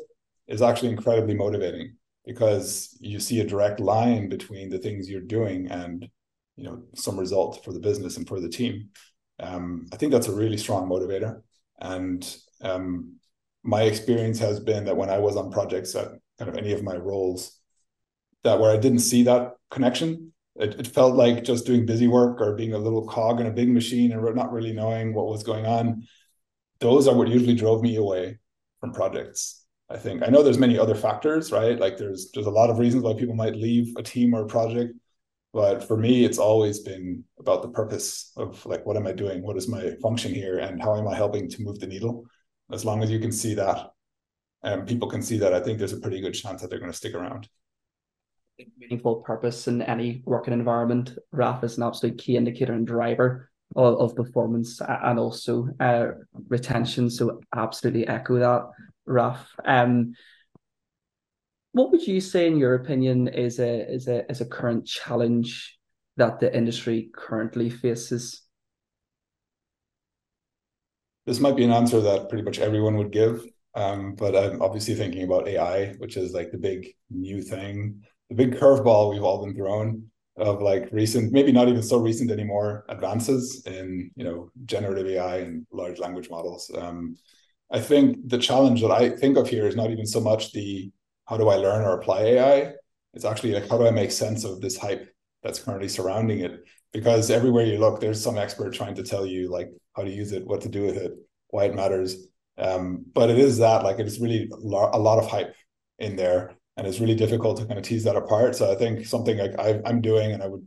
is 0.49 0.62
actually 0.62 0.91
incredibly 0.91 1.35
motivating 1.35 1.97
because 2.25 2.97
you 3.01 3.21
see 3.21 3.41
a 3.41 3.47
direct 3.47 3.81
line 3.81 4.29
between 4.29 4.69
the 4.69 4.79
things 4.79 5.09
you're 5.09 5.21
doing 5.21 5.69
and 5.71 6.09
you 6.57 6.65
know 6.65 6.83
some 6.95 7.19
result 7.19 7.65
for 7.65 7.73
the 7.73 7.81
business 7.81 8.17
and 8.17 8.27
for 8.27 8.41
the 8.41 8.49
team. 8.49 8.89
Um, 9.39 9.87
I 9.93 9.97
think 9.97 10.12
that's 10.12 10.29
a 10.29 10.35
really 10.35 10.57
strong 10.57 10.89
motivator. 10.89 11.43
And 11.81 12.37
um, 12.62 13.17
my 13.62 13.83
experience 13.83 14.39
has 14.39 14.61
been 14.61 14.85
that 14.85 14.97
when 14.97 15.11
I 15.11 15.19
was 15.19 15.37
on 15.37 15.53
projects 15.53 15.95
at 15.95 16.09
kind 16.39 16.49
of 16.49 16.57
any 16.57 16.73
of 16.73 16.83
my 16.83 16.97
roles, 16.97 17.59
that 18.45 18.59
where 18.59 18.71
I 18.71 18.79
didn't 18.79 19.01
see 19.01 19.25
that 19.25 19.53
connection, 19.71 20.33
it, 20.57 20.81
it 20.81 20.87
felt 20.87 21.17
like 21.17 21.45
just 21.45 21.67
doing 21.67 21.85
busy 21.85 22.07
work 22.07 22.41
or 22.41 22.55
being 22.55 22.73
a 22.73 22.79
little 22.79 23.07
cog 23.07 23.41
in 23.41 23.47
a 23.47 23.51
big 23.51 23.69
machine 23.69 24.12
and 24.12 24.35
not 24.35 24.53
really 24.53 24.73
knowing 24.73 25.12
what 25.12 25.27
was 25.27 25.43
going 25.43 25.67
on. 25.67 26.07
Those 26.81 27.09
are 27.09 27.15
what 27.15 27.29
usually 27.29 27.55
drove 27.55 27.83
me 27.83 27.97
away 27.97 28.39
from 28.81 28.93
projects. 28.93 29.65
I 29.89 29.97
think 29.97 30.23
I 30.23 30.31
know 30.31 30.43
there's 30.43 30.59
many 30.59 30.79
other 30.79 30.95
factors, 30.95 31.53
right? 31.53 31.79
Like 31.79 31.97
there's 31.97 32.31
there's 32.33 32.47
a 32.47 32.51
lot 32.51 32.71
of 32.71 32.79
reasons 32.79 33.03
why 33.03 33.15
people 33.15 33.35
might 33.35 33.55
leave 33.55 33.95
a 33.97 34.03
team 34.03 34.35
or 34.35 34.43
a 34.43 34.47
project, 34.47 34.95
but 35.53 35.87
for 35.87 35.97
me, 35.97 36.25
it's 36.25 36.39
always 36.39 36.81
been 36.81 37.25
about 37.39 37.62
the 37.62 37.69
purpose 37.69 38.33
of 38.37 38.65
like 38.67 38.85
what 38.85 38.97
am 38.97 39.07
I 39.07 39.12
doing? 39.12 39.43
What 39.43 39.57
is 39.57 39.69
my 39.69 39.95
function 40.03 40.35
here, 40.35 40.59
and 40.59 40.83
how 40.83 40.97
am 40.97 41.07
I 41.07 41.15
helping 41.15 41.49
to 41.51 41.62
move 41.62 41.79
the 41.79 41.87
needle? 41.87 42.25
As 42.73 42.85
long 42.85 43.03
as 43.03 43.11
you 43.11 43.21
can 43.21 43.31
see 43.31 43.55
that, 43.55 43.91
and 44.62 44.89
people 44.89 45.09
can 45.09 45.23
see 45.23 45.39
that, 45.39 45.55
I 45.55 45.61
think 45.61 45.79
there's 45.79 45.93
a 45.93 46.01
pretty 46.01 46.21
good 46.21 46.35
chance 46.35 46.62
that 46.62 46.71
they're 46.71 46.81
going 46.81 46.91
to 46.91 46.97
stick 46.97 47.15
around 47.15 47.49
meaningful 48.79 49.17
purpose 49.17 49.69
in 49.69 49.83
any 49.83 50.23
working 50.25 50.55
environment. 50.55 51.19
Raph 51.35 51.65
is 51.65 51.77
an 51.77 51.83
absolute 51.83 52.19
key 52.19 52.37
indicator 52.37 52.73
and 52.73 52.87
driver 52.87 53.51
of, 53.74 53.98
of 53.98 54.16
performance 54.16 54.81
and 54.81 55.18
also 55.18 55.68
uh, 55.81 56.09
retention. 56.48 57.11
So 57.11 57.40
absolutely 57.55 58.07
echo 58.07 58.38
that, 58.38 58.62
Raph. 59.09 59.46
Um, 59.64 60.14
what 61.72 61.90
would 61.90 62.07
you 62.07 62.20
say, 62.20 62.46
in 62.46 62.57
your 62.57 62.74
opinion, 62.74 63.29
is 63.29 63.59
a 63.59 63.92
is 63.92 64.09
a 64.09 64.31
is 64.31 64.40
a 64.40 64.46
current 64.46 64.87
challenge 64.87 65.76
that 66.16 66.40
the 66.40 66.55
industry 66.55 67.11
currently 67.14 67.68
faces? 67.68 68.42
This 71.26 71.40
might 71.40 71.57
be 71.57 71.64
an 71.64 71.72
answer 71.72 72.00
that 72.00 72.29
pretty 72.29 72.44
much 72.44 72.61
everyone 72.61 72.96
would 72.96 73.11
give, 73.11 73.44
um, 73.74 74.14
but 74.14 74.37
I'm 74.37 74.62
obviously 74.62 74.94
thinking 74.94 75.24
about 75.24 75.48
AI, 75.48 75.94
which 75.98 76.16
is 76.16 76.33
like 76.33 76.50
the 76.50 76.59
big 76.59 76.87
new 77.11 77.42
thing 77.42 78.02
the 78.29 78.35
big 78.35 78.57
curveball 78.57 79.12
we've 79.12 79.22
all 79.22 79.44
been 79.44 79.55
thrown 79.55 80.11
of 80.37 80.61
like 80.61 80.88
recent, 80.92 81.33
maybe 81.33 81.53
not 81.53 81.68
even 81.68 81.83
so 81.83 81.99
recent 81.99 82.31
anymore, 82.31 82.85
advances 82.88 83.62
in 83.66 84.11
you 84.16 84.25
know 84.25 84.51
generative 84.66 85.07
AI 85.07 85.38
and 85.38 85.66
large 85.72 85.99
language 85.99 86.29
models. 86.31 86.70
Um, 86.77 87.16
I 87.70 87.81
think 87.81 88.29
the 88.29 88.38
challenge 88.38 88.83
that 88.83 88.90
I 88.90 89.11
think 89.11 89.37
of 89.38 89.49
here 89.49 89.66
is 89.66 89.77
not 89.77 89.90
even 89.90 90.07
so 90.07 90.20
much 90.20 90.53
the 90.53 90.90
how 91.27 91.37
do 91.37 91.49
I 91.49 91.57
learn 91.57 91.85
or 91.85 91.94
apply 91.99 92.22
AI. 92.22 92.72
It's 93.14 93.25
actually 93.25 93.53
like 93.53 93.68
how 93.68 93.79
do 93.79 93.87
I 93.87 93.90
make 93.90 94.12
sense 94.12 94.44
of 94.44 94.61
this 94.61 94.77
hype 94.77 95.09
that's 95.42 95.59
currently 95.59 95.88
surrounding 95.88 96.40
it? 96.40 96.61
Because 96.92 97.31
everywhere 97.31 97.64
you 97.64 97.79
look, 97.79 98.01
there's 98.01 98.22
some 98.22 98.38
expert 98.38 98.75
trying 98.75 98.94
to 98.96 99.03
tell 99.03 99.27
you 99.27 99.51
like 99.51 99.70
how 99.94 100.03
to 100.03 100.11
use 100.11 100.33
it, 100.33 100.46
what 100.46 100.61
to 100.62 100.68
do 100.68 100.83
with 100.83 100.96
it, 100.96 101.12
why 101.49 101.64
it 101.64 101.75
matters. 101.75 102.27
Um, 102.59 103.05
but 103.12 103.31
it 103.31 103.38
is 103.38 103.59
that 103.59 103.85
like 103.85 103.99
it's 103.99 104.20
really 104.20 104.49
a 104.53 104.57
lot 104.99 105.18
of 105.18 105.29
hype 105.29 105.55
in 105.99 106.16
there 106.16 106.56
and 106.77 106.87
it's 106.87 107.01
really 107.01 107.15
difficult 107.15 107.59
to 107.59 107.67
kind 107.67 107.79
of 107.79 107.85
tease 107.85 108.05
that 108.05 108.17
apart. 108.17 108.55
So 108.55 108.71
I 108.71 108.75
think 108.75 109.07
something 109.07 109.39
like 109.39 109.59
I, 109.59 109.81
am 109.85 110.01
doing, 110.01 110.33
and 110.33 110.43
I 110.43 110.47
would 110.47 110.67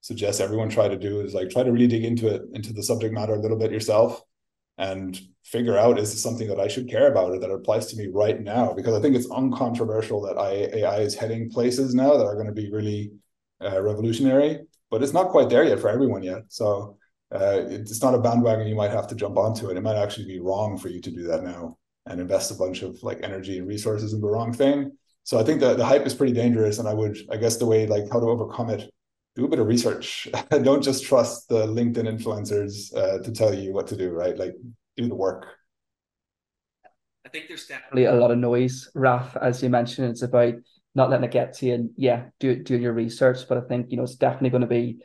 suggest 0.00 0.40
everyone 0.40 0.68
try 0.68 0.88
to 0.88 0.96
do, 0.96 1.20
is 1.20 1.34
like 1.34 1.50
try 1.50 1.62
to 1.62 1.72
really 1.72 1.88
dig 1.88 2.04
into 2.04 2.28
it, 2.28 2.42
into 2.52 2.72
the 2.72 2.82
subject 2.82 3.12
matter 3.12 3.34
a 3.34 3.40
little 3.40 3.58
bit 3.58 3.72
yourself, 3.72 4.22
and 4.78 5.20
figure 5.44 5.76
out 5.76 5.98
is 5.98 6.12
this 6.12 6.22
something 6.22 6.48
that 6.48 6.60
I 6.60 6.68
should 6.68 6.88
care 6.88 7.10
about 7.10 7.32
or 7.32 7.40
that 7.40 7.50
applies 7.50 7.86
to 7.88 7.96
me 7.96 8.06
right 8.06 8.40
now? 8.40 8.72
Because 8.72 8.94
I 8.94 9.00
think 9.00 9.16
it's 9.16 9.30
uncontroversial 9.30 10.20
that 10.22 10.38
AI 10.38 10.98
is 10.98 11.16
heading 11.16 11.50
places 11.50 11.94
now 11.94 12.16
that 12.16 12.24
are 12.24 12.34
going 12.34 12.46
to 12.46 12.52
be 12.52 12.70
really 12.70 13.12
uh, 13.60 13.82
revolutionary, 13.82 14.60
but 14.90 15.02
it's 15.02 15.12
not 15.12 15.30
quite 15.30 15.50
there 15.50 15.64
yet 15.64 15.80
for 15.80 15.88
everyone 15.90 16.22
yet. 16.22 16.44
So 16.48 16.96
uh, 17.32 17.62
it's 17.68 18.02
not 18.02 18.14
a 18.14 18.20
bandwagon 18.20 18.68
you 18.68 18.74
might 18.76 18.90
have 18.92 19.08
to 19.08 19.14
jump 19.16 19.36
onto, 19.36 19.68
and 19.68 19.76
it 19.76 19.82
might 19.82 19.96
actually 19.96 20.26
be 20.26 20.40
wrong 20.40 20.78
for 20.78 20.88
you 20.88 21.00
to 21.00 21.10
do 21.10 21.24
that 21.24 21.42
now 21.42 21.76
and 22.06 22.20
invest 22.20 22.50
a 22.50 22.54
bunch 22.54 22.82
of 22.82 23.02
like 23.02 23.20
energy 23.22 23.58
and 23.58 23.68
resources 23.68 24.12
in 24.12 24.20
the 24.20 24.26
wrong 24.26 24.52
thing 24.52 24.92
so 25.24 25.38
I 25.38 25.44
think 25.44 25.60
that 25.60 25.76
the 25.76 25.84
hype 25.84 26.06
is 26.06 26.14
pretty 26.14 26.32
dangerous. 26.32 26.78
And 26.78 26.88
I 26.88 26.94
would, 26.94 27.18
I 27.30 27.36
guess, 27.36 27.56
the 27.56 27.66
way 27.66 27.86
like 27.86 28.10
how 28.10 28.20
to 28.20 28.26
overcome 28.26 28.70
it, 28.70 28.90
do 29.36 29.44
a 29.44 29.48
bit 29.48 29.58
of 29.58 29.66
research. 29.66 30.28
Don't 30.50 30.82
just 30.82 31.04
trust 31.04 31.48
the 31.48 31.66
LinkedIn 31.66 32.08
influencers 32.08 32.94
uh, 32.96 33.22
to 33.22 33.32
tell 33.32 33.54
you 33.54 33.72
what 33.72 33.86
to 33.88 33.96
do, 33.96 34.10
right? 34.10 34.36
Like 34.36 34.54
do 34.96 35.08
the 35.08 35.14
work. 35.14 35.46
I 37.24 37.28
think 37.28 37.48
there's 37.48 37.66
definitely 37.66 38.06
a 38.06 38.14
lot 38.14 38.30
of 38.30 38.38
noise, 38.38 38.90
Raph, 38.96 39.36
as 39.40 39.62
you 39.62 39.68
mentioned. 39.68 40.10
It's 40.10 40.22
about 40.22 40.54
not 40.94 41.10
letting 41.10 41.24
it 41.24 41.30
get 41.30 41.52
to 41.58 41.66
you 41.66 41.74
and 41.74 41.90
yeah, 41.96 42.24
do 42.40 42.56
doing 42.56 42.82
your 42.82 42.92
research. 42.92 43.46
But 43.48 43.58
I 43.58 43.60
think, 43.62 43.90
you 43.90 43.96
know, 43.96 44.02
it's 44.02 44.16
definitely 44.16 44.50
going 44.50 44.62
to 44.62 44.66
be 44.66 44.98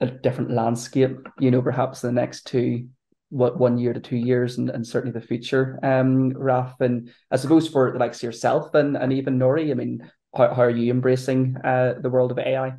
a 0.00 0.06
different 0.06 0.50
landscape, 0.50 1.28
you 1.38 1.50
know, 1.50 1.62
perhaps 1.62 2.02
in 2.02 2.14
the 2.14 2.20
next 2.20 2.46
two 2.46 2.88
what 3.30 3.58
one 3.58 3.78
year 3.78 3.92
to 3.92 4.00
two 4.00 4.16
years 4.16 4.58
and, 4.58 4.70
and 4.70 4.86
certainly 4.86 5.18
the 5.18 5.26
future, 5.26 5.78
um, 5.82 6.32
Raph. 6.32 6.80
And 6.80 7.10
I 7.30 7.36
suppose 7.36 7.68
for 7.68 7.92
the 7.92 7.98
likes 7.98 8.18
of 8.18 8.24
yourself 8.24 8.74
and, 8.74 8.96
and 8.96 9.12
even 9.12 9.38
Nory, 9.38 9.70
I 9.70 9.74
mean, 9.74 10.10
how, 10.36 10.52
how 10.52 10.62
are 10.62 10.70
you 10.70 10.92
embracing 10.92 11.56
uh, 11.64 11.94
the 12.00 12.10
world 12.10 12.32
of 12.32 12.38
AI? 12.38 12.74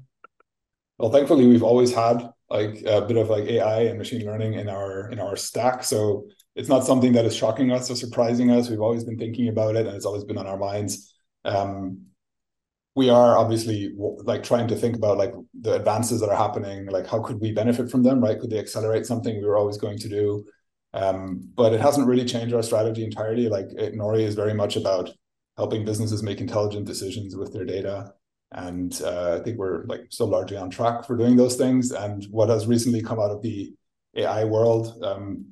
Well, 0.97 1.11
thankfully, 1.11 1.47
we've 1.47 1.63
always 1.63 1.93
had 1.93 2.29
like 2.49 2.83
a 2.85 3.01
bit 3.01 3.17
of 3.17 3.29
like 3.29 3.45
AI 3.45 3.83
and 3.83 3.97
machine 3.97 4.25
learning 4.25 4.53
in 4.53 4.69
our 4.69 5.09
in 5.09 5.19
our 5.19 5.35
stack. 5.35 5.83
So 5.83 6.27
it's 6.55 6.69
not 6.69 6.85
something 6.85 7.13
that 7.13 7.25
is 7.25 7.35
shocking 7.35 7.71
us 7.71 7.89
or 7.89 7.95
surprising 7.95 8.51
us. 8.51 8.69
We've 8.69 8.81
always 8.81 9.03
been 9.03 9.17
thinking 9.17 9.47
about 9.47 9.75
it, 9.75 9.87
and 9.87 9.95
it's 9.95 10.05
always 10.05 10.25
been 10.25 10.37
on 10.37 10.47
our 10.47 10.57
minds. 10.57 11.13
Um, 11.43 12.10
we 12.95 13.09
are 13.09 13.37
obviously 13.37 13.93
like 13.97 14.43
trying 14.43 14.67
to 14.67 14.75
think 14.75 14.95
about 14.95 15.17
like 15.17 15.33
the 15.61 15.73
advances 15.73 16.19
that 16.19 16.29
are 16.29 16.35
happening 16.35 16.87
like 16.87 17.07
how 17.07 17.21
could 17.21 17.39
we 17.39 17.51
benefit 17.51 17.89
from 17.89 18.03
them 18.03 18.21
right? 18.21 18.39
Could 18.39 18.49
they 18.49 18.59
accelerate 18.59 19.05
something 19.05 19.37
we 19.37 19.45
were 19.45 19.57
always 19.57 19.77
going 19.77 19.97
to 19.99 20.09
do? 20.09 20.45
Um, 20.93 21.49
but 21.55 21.73
it 21.73 21.79
hasn't 21.79 22.07
really 22.07 22.25
changed 22.25 22.53
our 22.53 22.63
strategy 22.63 23.05
entirely. 23.05 23.47
Like 23.47 23.67
it, 23.77 23.95
nory 23.95 24.23
is 24.23 24.35
very 24.35 24.53
much 24.53 24.75
about 24.75 25.09
helping 25.55 25.85
businesses 25.85 26.21
make 26.21 26.41
intelligent 26.41 26.85
decisions 26.85 27.35
with 27.35 27.53
their 27.53 27.65
data. 27.65 28.13
And 28.51 28.99
uh, 29.01 29.37
i 29.39 29.43
think 29.43 29.57
we're 29.57 29.85
like 29.85 30.01
still 30.09 30.27
largely 30.27 30.57
on 30.57 30.69
track 30.69 31.05
for 31.05 31.15
doing 31.15 31.37
those 31.37 31.55
things. 31.55 31.91
And 31.91 32.25
what 32.29 32.49
has 32.49 32.67
recently 32.67 33.01
come 33.01 33.19
out 33.19 33.31
of 33.31 33.41
the 33.41 33.73
ai 34.17 34.43
world 34.43 35.01
um, 35.03 35.45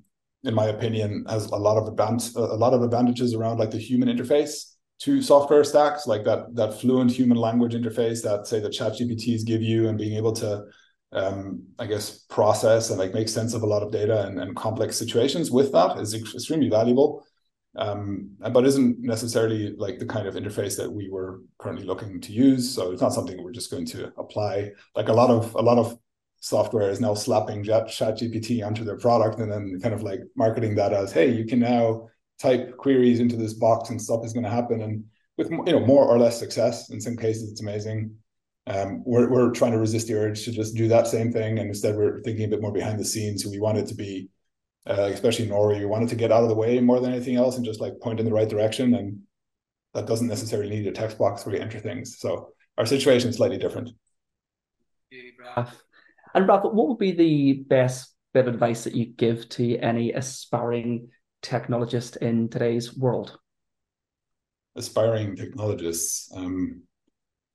in 0.44 0.54
my 0.54 0.66
opinion 0.66 1.26
has 1.30 1.46
a 1.46 1.56
lot 1.56 1.78
of 1.78 1.88
advance 1.88 2.36
a 2.36 2.42
lot 2.42 2.74
of 2.74 2.82
advantages 2.82 3.34
around 3.34 3.58
like 3.58 3.72
the 3.72 3.78
human 3.78 4.10
interface 4.10 4.76
to 5.00 5.22
software 5.22 5.64
stacks, 5.64 6.08
like 6.08 6.24
that 6.26 6.56
that 6.56 6.80
fluent 6.80 7.12
human 7.12 7.38
language 7.38 7.74
interface 7.74 8.22
that 8.24 8.48
say 8.48 8.60
the 8.60 8.70
ChatGPTs 8.70 9.46
give 9.46 9.62
you 9.62 9.88
and 9.88 9.98
being 9.98 10.16
able 10.18 10.34
to 10.34 10.66
um, 11.12 11.64
I 11.80 11.88
guess 11.88 12.20
process 12.30 12.90
and 12.90 13.00
like 13.00 13.14
make 13.14 13.30
sense 13.30 13.54
of 13.54 13.64
a 13.64 13.68
lot 13.68 13.82
of 13.82 13.92
data 13.92 14.28
and, 14.28 14.40
and 14.40 14.56
complex 14.56 14.96
situations 14.98 15.50
with 15.50 15.72
that 15.72 15.98
is 15.98 16.14
extremely 16.14 16.70
valuable. 16.70 17.26
Um, 17.76 18.32
but 18.52 18.66
isn't 18.66 19.00
necessarily 19.00 19.76
like 19.78 20.00
the 20.00 20.06
kind 20.06 20.28
of 20.28 20.34
interface 20.34 20.76
that 20.78 20.92
we 20.92 21.08
were 21.10 21.42
currently 21.60 21.86
looking 21.86 22.20
to 22.22 22.32
use. 22.32 22.74
So 22.74 22.92
it's 22.92 23.02
not 23.02 23.14
something 23.14 23.42
we're 23.42 23.52
just 23.52 23.72
going 23.72 23.86
to 23.88 24.12
apply. 24.18 24.72
Like 24.96 25.08
a 25.08 25.14
lot 25.14 25.30
of 25.30 25.56
a 25.56 25.62
lot 25.62 25.78
of 25.78 25.98
software 26.42 26.90
is 26.90 27.00
now 27.00 27.14
slapping 27.14 27.64
chat, 27.64 27.88
ChatGPT 27.88 28.66
onto 28.66 28.84
their 28.84 28.98
product 28.98 29.40
and 29.40 29.52
then 29.52 29.80
kind 29.82 29.94
of 29.94 30.04
like 30.04 30.22
marketing 30.36 30.76
that 30.76 30.94
as, 30.94 31.12
hey, 31.12 31.30
you 31.30 31.46
can 31.46 31.60
now 31.60 32.10
type 32.40 32.78
queries 32.78 33.20
into 33.20 33.36
this 33.36 33.54
box 33.54 33.90
and 33.90 34.02
stuff 34.02 34.26
is 34.26 34.34
going 34.34 34.46
to 34.46 34.50
happen. 34.50 34.82
And 34.82 35.06
with 35.38 35.52
you 35.52 35.74
know 35.74 35.86
more 35.86 36.06
or 36.06 36.18
less 36.18 36.40
success, 36.40 36.90
in 36.90 37.00
some 37.00 37.18
cases 37.18 37.52
it's 37.52 37.62
amazing. 37.62 38.16
Um, 38.68 39.04
we're 39.06 39.30
we're 39.30 39.52
trying 39.52 39.72
to 39.72 39.80
resist 39.80 40.08
the 40.08 40.16
urge 40.16 40.44
to 40.46 40.52
just 40.52 40.76
do 40.76 40.88
that 40.90 41.08
same 41.08 41.32
thing, 41.32 41.60
and 41.60 41.70
instead 41.70 41.96
we're 41.96 42.22
thinking 42.22 42.46
a 42.46 42.50
bit 42.50 42.62
more 42.62 42.72
behind 42.72 43.00
the 43.00 43.06
scenes. 43.06 43.46
We 43.46 43.60
want 43.60 43.78
it 43.78 43.88
to 43.88 43.96
be, 43.96 44.30
uh, 44.88 45.10
especially 45.14 45.48
Nory, 45.48 45.80
we 45.80 45.86
wanted 45.86 46.10
to 46.10 46.16
get 46.16 46.32
out 46.32 46.44
of 46.44 46.50
the 46.50 46.56
way 46.56 46.80
more 46.80 47.00
than 47.00 47.12
anything 47.12 47.36
else, 47.36 47.56
and 47.56 47.66
just 47.66 47.82
like 47.82 48.00
point 48.00 48.20
in 48.20 48.26
the 48.26 48.34
right 48.34 48.50
direction. 48.50 48.94
And 48.94 49.22
that 49.94 50.06
doesn't 50.06 50.28
necessarily 50.28 50.70
need 50.70 50.88
a 50.88 50.92
text 50.92 51.18
box 51.18 51.46
where 51.46 51.56
you 51.56 51.62
enter 51.62 51.80
things. 51.80 52.20
So 52.20 52.50
our 52.78 52.86
situation 52.86 53.30
is 53.30 53.38
slightly 53.38 53.58
different. 53.58 53.90
And 56.36 56.48
Raph, 56.48 56.74
what 56.74 56.88
would 56.90 57.00
be 57.00 57.12
the 57.12 57.54
best 57.54 58.14
bit 58.34 58.48
of 58.48 58.54
advice 58.54 58.84
that 58.84 58.94
you 58.94 59.06
give 59.06 59.50
to 59.50 59.78
any 59.78 60.12
aspiring 60.14 61.10
technologist 61.42 62.18
in 62.18 62.50
today's 62.50 62.96
world? 62.96 63.38
Aspiring 64.76 65.36
technologists, 65.36 66.32
um, 66.36 66.84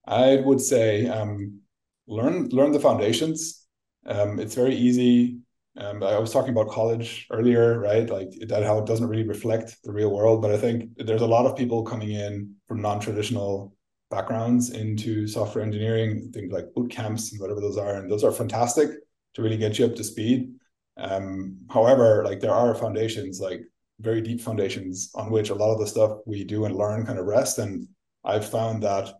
I 0.06 0.36
would 0.36 0.60
say 0.60 1.06
um, 1.06 1.60
learn 2.06 2.48
learn 2.50 2.72
the 2.72 2.80
foundations. 2.80 3.66
Um, 4.06 4.38
it's 4.38 4.54
very 4.54 4.74
easy. 4.74 5.38
Um, 5.76 6.02
I 6.02 6.18
was 6.18 6.32
talking 6.32 6.50
about 6.50 6.68
college 6.68 7.26
earlier, 7.32 7.80
right? 7.80 8.08
Like 8.08 8.30
that, 8.48 8.62
how 8.62 8.78
it 8.78 8.86
doesn't 8.86 9.08
really 9.08 9.26
reflect 9.26 9.76
the 9.82 9.92
real 9.92 10.10
world. 10.10 10.40
But 10.42 10.52
I 10.52 10.58
think 10.58 10.90
there's 10.96 11.22
a 11.22 11.26
lot 11.26 11.46
of 11.46 11.56
people 11.56 11.82
coming 11.82 12.10
in 12.10 12.54
from 12.68 12.80
non-traditional 12.80 13.74
backgrounds 14.10 14.70
into 14.70 15.26
software 15.26 15.64
engineering, 15.64 16.30
things 16.32 16.52
like 16.52 16.72
boot 16.74 16.90
camps 16.90 17.32
and 17.32 17.40
whatever 17.40 17.60
those 17.60 17.78
are, 17.78 17.96
and 17.96 18.10
those 18.10 18.22
are 18.22 18.30
fantastic 18.30 18.90
to 19.34 19.42
really 19.42 19.56
get 19.56 19.78
you 19.78 19.86
up 19.86 19.96
to 19.96 20.04
speed. 20.04 20.52
Um, 20.96 21.58
however, 21.68 22.24
like 22.24 22.38
there 22.38 22.52
are 22.52 22.74
foundations 22.74 23.40
like 23.40 23.62
very 24.00 24.20
deep 24.20 24.40
foundations 24.40 25.10
on 25.14 25.30
which 25.30 25.50
a 25.50 25.54
lot 25.54 25.72
of 25.72 25.78
the 25.78 25.86
stuff 25.86 26.18
we 26.26 26.44
do 26.44 26.64
and 26.64 26.76
learn 26.76 27.06
kind 27.06 27.18
of 27.18 27.26
rest. 27.26 27.58
And 27.58 27.88
I've 28.24 28.48
found 28.48 28.82
that 28.82 29.12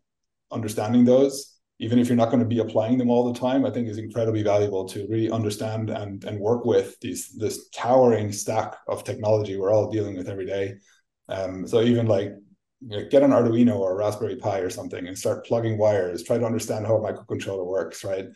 understanding 0.51 1.05
those, 1.05 1.59
even 1.79 1.99
if 1.99 2.09
you're 2.09 2.17
not 2.17 2.31
going 2.31 2.41
to 2.41 2.47
be 2.47 2.61
applying 2.61 2.99
them 2.99 3.11
all 3.11 3.33
the 3.33 3.39
time, 3.39 3.65
I 3.65 3.71
think 3.71 3.89
is 3.89 3.99
incredibly 3.99 4.43
valuable 4.43 4.87
to 4.89 5.07
really 5.09 5.31
understand 5.31 5.91
and 5.91 6.23
and 6.25 6.39
work 6.39 6.65
with 6.65 6.99
these 7.01 7.33
this 7.37 7.69
towering 7.71 8.33
stack 8.33 8.77
of 8.89 9.05
technology 9.05 9.57
we're 9.57 9.73
all 9.73 9.91
dealing 9.91 10.17
with 10.17 10.29
every 10.29 10.47
day. 10.47 10.75
Um, 11.29 11.67
so 11.67 11.83
even 11.83 12.07
like 12.07 12.33
get 12.89 13.23
an 13.23 13.31
Arduino 13.31 13.77
or 13.77 13.93
a 13.93 13.97
Raspberry 13.97 14.37
Pi 14.37 14.59
or 14.59 14.71
something 14.71 15.07
and 15.07 15.19
start 15.19 15.47
plugging 15.47 15.79
wires. 15.79 16.23
Try 16.23 16.39
to 16.39 16.45
understand 16.45 16.87
how 16.87 16.97
a 16.97 17.01
microcontroller 17.01 17.67
works, 17.67 18.05
right? 18.05 18.27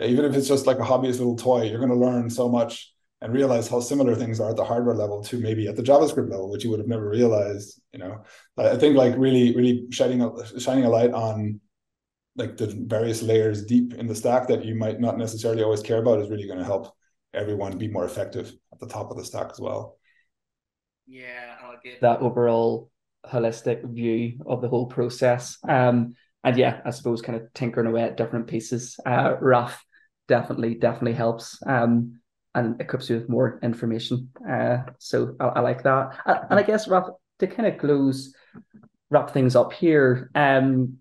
Even 0.00 0.24
if 0.24 0.34
it's 0.34 0.48
just 0.48 0.66
like 0.66 0.78
a 0.78 0.82
hobbyist 0.82 1.18
little 1.18 1.36
toy, 1.36 1.62
you're 1.62 1.78
going 1.78 1.90
to 1.90 1.96
learn 1.96 2.28
so 2.28 2.48
much 2.48 2.93
and 3.24 3.32
realize 3.32 3.68
how 3.68 3.80
similar 3.80 4.14
things 4.14 4.38
are 4.38 4.50
at 4.50 4.56
the 4.56 4.64
hardware 4.64 4.94
level 4.94 5.24
to 5.24 5.40
maybe 5.40 5.66
at 5.66 5.76
the 5.76 5.82
JavaScript 5.82 6.30
level, 6.30 6.50
which 6.50 6.62
you 6.62 6.68
would 6.68 6.78
have 6.78 6.88
never 6.88 7.08
realized. 7.08 7.80
You 7.90 8.00
know, 8.00 8.22
I 8.58 8.76
think 8.76 8.96
like 8.96 9.16
really, 9.16 9.56
really 9.56 9.86
shining 9.90 10.20
a, 10.20 10.60
shining 10.60 10.84
a 10.84 10.90
light 10.90 11.10
on 11.10 11.58
like 12.36 12.58
the 12.58 12.66
various 12.66 13.22
layers 13.22 13.64
deep 13.64 13.94
in 13.94 14.06
the 14.06 14.14
stack 14.14 14.48
that 14.48 14.62
you 14.62 14.74
might 14.74 15.00
not 15.00 15.16
necessarily 15.16 15.62
always 15.62 15.80
care 15.80 16.02
about 16.02 16.20
is 16.20 16.28
really 16.28 16.46
going 16.46 16.58
to 16.58 16.66
help 16.66 16.94
everyone 17.32 17.78
be 17.78 17.88
more 17.88 18.04
effective 18.04 18.52
at 18.74 18.78
the 18.78 18.88
top 18.88 19.10
of 19.10 19.16
the 19.16 19.24
stack 19.24 19.48
as 19.50 19.58
well. 19.58 19.96
Yeah, 21.06 21.56
I'll 21.62 21.78
get 21.82 22.02
that 22.02 22.20
overall 22.20 22.90
holistic 23.24 23.90
view 23.90 24.44
of 24.44 24.60
the 24.60 24.68
whole 24.68 24.86
process. 24.86 25.56
Um, 25.66 26.14
and 26.42 26.58
yeah, 26.58 26.82
I 26.84 26.90
suppose 26.90 27.22
kind 27.22 27.40
of 27.40 27.50
tinkering 27.54 27.86
away 27.86 28.02
at 28.02 28.18
different 28.18 28.48
pieces. 28.48 28.98
Uh, 29.06 29.36
Raph 29.36 29.76
definitely, 30.28 30.74
definitely 30.74 31.14
helps. 31.14 31.58
Um, 31.66 32.20
and 32.54 32.80
equips 32.80 33.10
you 33.10 33.16
with 33.16 33.28
more 33.28 33.58
information. 33.62 34.30
Uh, 34.48 34.78
so 34.98 35.34
I, 35.40 35.46
I 35.46 35.60
like 35.60 35.82
that. 35.82 36.16
And 36.50 36.58
I 36.58 36.62
guess 36.62 36.88
wrap 36.88 37.06
to 37.40 37.46
kind 37.46 37.66
of 37.68 37.78
close, 37.78 38.34
wrap 39.10 39.30
things 39.30 39.56
up 39.56 39.72
here. 39.72 40.30
Um, 40.34 40.98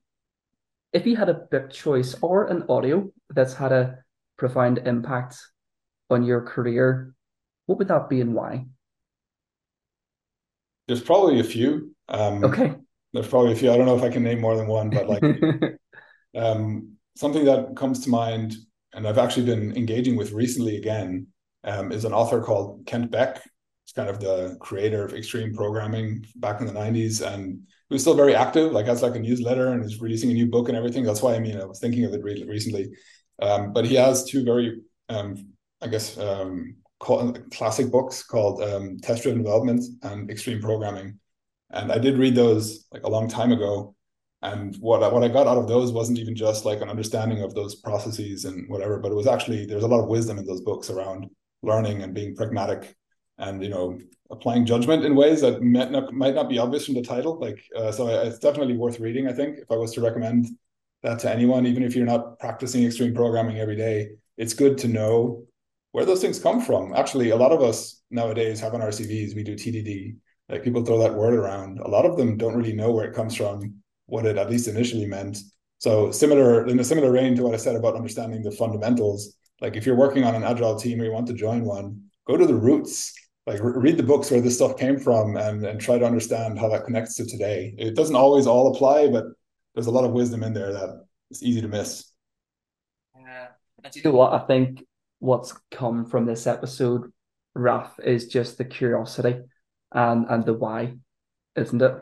if 0.91 1.05
you 1.05 1.15
had 1.15 1.29
a 1.29 1.33
book 1.33 1.71
choice 1.71 2.15
or 2.21 2.45
an 2.47 2.65
audio 2.69 3.11
that's 3.29 3.53
had 3.53 3.71
a 3.71 3.99
profound 4.37 4.79
impact 4.79 5.37
on 6.09 6.23
your 6.23 6.41
career, 6.41 7.13
what 7.65 7.77
would 7.79 7.87
that 7.87 8.09
be 8.09 8.21
and 8.21 8.33
why? 8.33 8.65
There's 10.87 11.01
probably 11.01 11.39
a 11.39 11.43
few. 11.43 11.95
Um, 12.09 12.43
okay. 12.43 12.75
There's 13.13 13.27
probably 13.27 13.53
a 13.53 13.55
few. 13.55 13.71
I 13.71 13.77
don't 13.77 13.85
know 13.85 13.95
if 13.95 14.03
I 14.03 14.09
can 14.09 14.23
name 14.23 14.41
more 14.41 14.57
than 14.57 14.67
one, 14.67 14.89
but 14.89 15.07
like 15.07 15.23
um, 16.35 16.93
something 17.15 17.45
that 17.45 17.75
comes 17.75 18.01
to 18.01 18.09
mind, 18.09 18.55
and 18.93 19.07
I've 19.07 19.17
actually 19.17 19.45
been 19.45 19.75
engaging 19.77 20.15
with 20.15 20.31
recently 20.31 20.77
again, 20.77 21.27
um, 21.63 21.91
is 21.91 22.05
an 22.05 22.13
author 22.13 22.41
called 22.41 22.85
Kent 22.85 23.11
Beck. 23.11 23.41
He's 23.85 23.93
kind 23.95 24.09
of 24.09 24.19
the 24.19 24.57
creator 24.59 25.05
of 25.05 25.13
extreme 25.13 25.53
programming 25.53 26.25
back 26.35 26.61
in 26.61 26.67
the 26.67 26.73
90s. 26.73 27.25
And 27.25 27.61
he 27.89 27.93
was 27.93 28.01
still 28.01 28.15
very 28.15 28.35
active, 28.35 28.71
like 28.71 28.85
has 28.85 29.01
like 29.01 29.15
a 29.15 29.19
newsletter 29.19 29.69
and 29.69 29.83
is 29.83 30.01
releasing 30.01 30.31
a 30.31 30.33
new 30.33 30.47
book 30.47 30.69
and 30.69 30.77
everything. 30.77 31.03
That's 31.03 31.21
why 31.21 31.35
I 31.35 31.39
mean 31.39 31.59
I 31.59 31.65
was 31.65 31.79
thinking 31.79 32.05
of 32.05 32.13
it 32.13 32.23
re- 32.23 32.45
recently. 32.47 32.91
Um, 33.41 33.73
but 33.73 33.85
he 33.85 33.95
has 33.95 34.25
two 34.25 34.43
very 34.43 34.81
um, 35.09 35.53
I 35.81 35.87
guess 35.87 36.17
um, 36.17 36.75
classic 36.99 37.91
books 37.91 38.23
called 38.23 38.63
um, 38.63 38.97
Test 38.99 39.23
Driven 39.23 39.43
Development 39.43 39.83
and 40.03 40.29
Extreme 40.31 40.61
Programming. 40.61 41.19
And 41.71 41.91
I 41.91 41.97
did 41.97 42.17
read 42.17 42.35
those 42.35 42.85
like 42.91 43.03
a 43.03 43.09
long 43.09 43.27
time 43.27 43.51
ago. 43.51 43.95
And 44.41 44.75
what 44.77 45.03
I, 45.03 45.07
what 45.07 45.23
I 45.23 45.29
got 45.29 45.47
out 45.47 45.57
of 45.57 45.67
those 45.67 45.91
wasn't 45.91 46.19
even 46.19 46.35
just 46.35 46.65
like 46.65 46.81
an 46.81 46.89
understanding 46.89 47.41
of 47.41 47.55
those 47.55 47.75
processes 47.75 48.45
and 48.45 48.69
whatever, 48.69 48.99
but 48.99 49.11
it 49.11 49.15
was 49.15 49.27
actually 49.27 49.65
there's 49.65 49.83
a 49.83 49.87
lot 49.87 50.01
of 50.01 50.09
wisdom 50.09 50.37
in 50.37 50.45
those 50.45 50.61
books 50.61 50.89
around 50.89 51.29
learning 51.63 52.03
and 52.03 52.13
being 52.13 52.35
pragmatic 52.35 52.95
and 53.37 53.63
you 53.63 53.69
know 53.69 53.99
applying 54.31 54.65
judgment 54.65 55.05
in 55.05 55.15
ways 55.15 55.41
that 55.41 55.61
might 55.61 55.91
not, 55.91 56.13
might 56.13 56.35
not 56.35 56.49
be 56.49 56.59
obvious 56.59 56.85
from 56.85 56.95
the 56.95 57.01
title. 57.01 57.39
Like 57.39 57.63
uh, 57.75 57.91
so 57.91 58.07
it's 58.07 58.39
definitely 58.39 58.77
worth 58.77 58.99
reading 58.99 59.27
i 59.27 59.33
think. 59.33 59.57
If 59.57 59.71
i 59.71 59.75
was 59.75 59.93
to 59.93 60.01
recommend 60.01 60.47
that 61.01 61.19
to 61.19 61.31
anyone 61.31 61.65
even 61.65 61.83
if 61.83 61.95
you're 61.95 62.05
not 62.05 62.39
practicing 62.39 62.85
extreme 62.85 63.13
programming 63.13 63.57
every 63.59 63.75
day 63.75 64.09
it's 64.37 64.53
good 64.53 64.77
to 64.79 64.87
know 64.87 65.43
where 65.91 66.05
those 66.05 66.21
things 66.21 66.39
come 66.39 66.61
from. 66.61 66.93
Actually 66.93 67.29
a 67.31 67.35
lot 67.35 67.51
of 67.51 67.61
us 67.61 68.01
nowadays 68.09 68.59
have 68.59 68.73
on 68.73 68.81
our 68.81 68.89
cvs 68.89 69.35
we 69.35 69.43
do 69.43 69.55
tdd 69.55 70.15
like 70.49 70.63
people 70.63 70.83
throw 70.83 70.99
that 70.99 71.15
word 71.15 71.33
around. 71.33 71.79
A 71.79 71.87
lot 71.87 72.05
of 72.05 72.17
them 72.17 72.37
don't 72.37 72.55
really 72.55 72.73
know 72.73 72.91
where 72.91 73.05
it 73.05 73.15
comes 73.15 73.35
from 73.35 73.75
what 74.07 74.25
it 74.25 74.37
at 74.37 74.49
least 74.49 74.67
initially 74.67 75.05
meant. 75.05 75.37
So 75.77 76.11
similar 76.11 76.67
in 76.67 76.79
a 76.79 76.83
similar 76.83 77.11
vein 77.11 77.35
to 77.35 77.43
what 77.43 77.53
i 77.53 77.57
said 77.57 77.75
about 77.75 77.95
understanding 77.95 78.41
the 78.41 78.51
fundamentals 78.51 79.35
like 79.63 79.77
if 79.77 79.85
you're 79.85 79.95
working 79.95 80.25
on 80.25 80.35
an 80.35 80.43
agile 80.43 80.75
team 80.75 80.99
or 80.99 81.05
you 81.05 81.11
want 81.13 81.25
to 81.27 81.33
join 81.33 81.63
one, 81.63 82.03
go 82.27 82.35
to 82.35 82.45
the 82.45 82.53
roots. 82.53 83.13
like 83.47 83.59
read 83.61 83.97
the 83.97 84.03
books 84.03 84.29
where 84.29 84.41
this 84.41 84.55
stuff 84.55 84.77
came 84.77 84.99
from 84.99 85.37
and 85.37 85.65
and 85.65 85.79
try 85.79 85.97
to 85.97 86.05
understand 86.05 86.59
how 86.59 86.67
that 86.69 86.85
connects 86.85 87.15
to 87.15 87.25
today. 87.25 87.73
It 87.77 87.95
doesn't 87.95 88.15
always 88.15 88.45
all 88.45 88.75
apply, 88.75 89.07
but 89.07 89.25
there's 89.73 89.87
a 89.87 89.91
lot 89.91 90.03
of 90.03 90.11
wisdom 90.11 90.43
in 90.43 90.53
there 90.53 90.73
that 90.73 90.89
it's 91.31 91.41
easy 91.41 91.61
to 91.61 91.67
miss. 91.67 92.11
Yeah, 93.17 93.47
and 93.83 93.95
you 93.95 94.03
know 94.03 94.11
what? 94.11 94.33
I 94.33 94.45
think 94.45 94.85
what's 95.19 95.53
come 95.71 96.05
from 96.05 96.25
this 96.25 96.45
episode, 96.45 97.11
Raph, 97.57 97.99
is 98.03 98.27
just 98.27 98.57
the 98.57 98.65
curiosity 98.65 99.41
and 99.93 100.25
and 100.29 100.45
the 100.45 100.53
why, 100.53 100.95
isn't 101.55 101.81
it? 101.81 101.95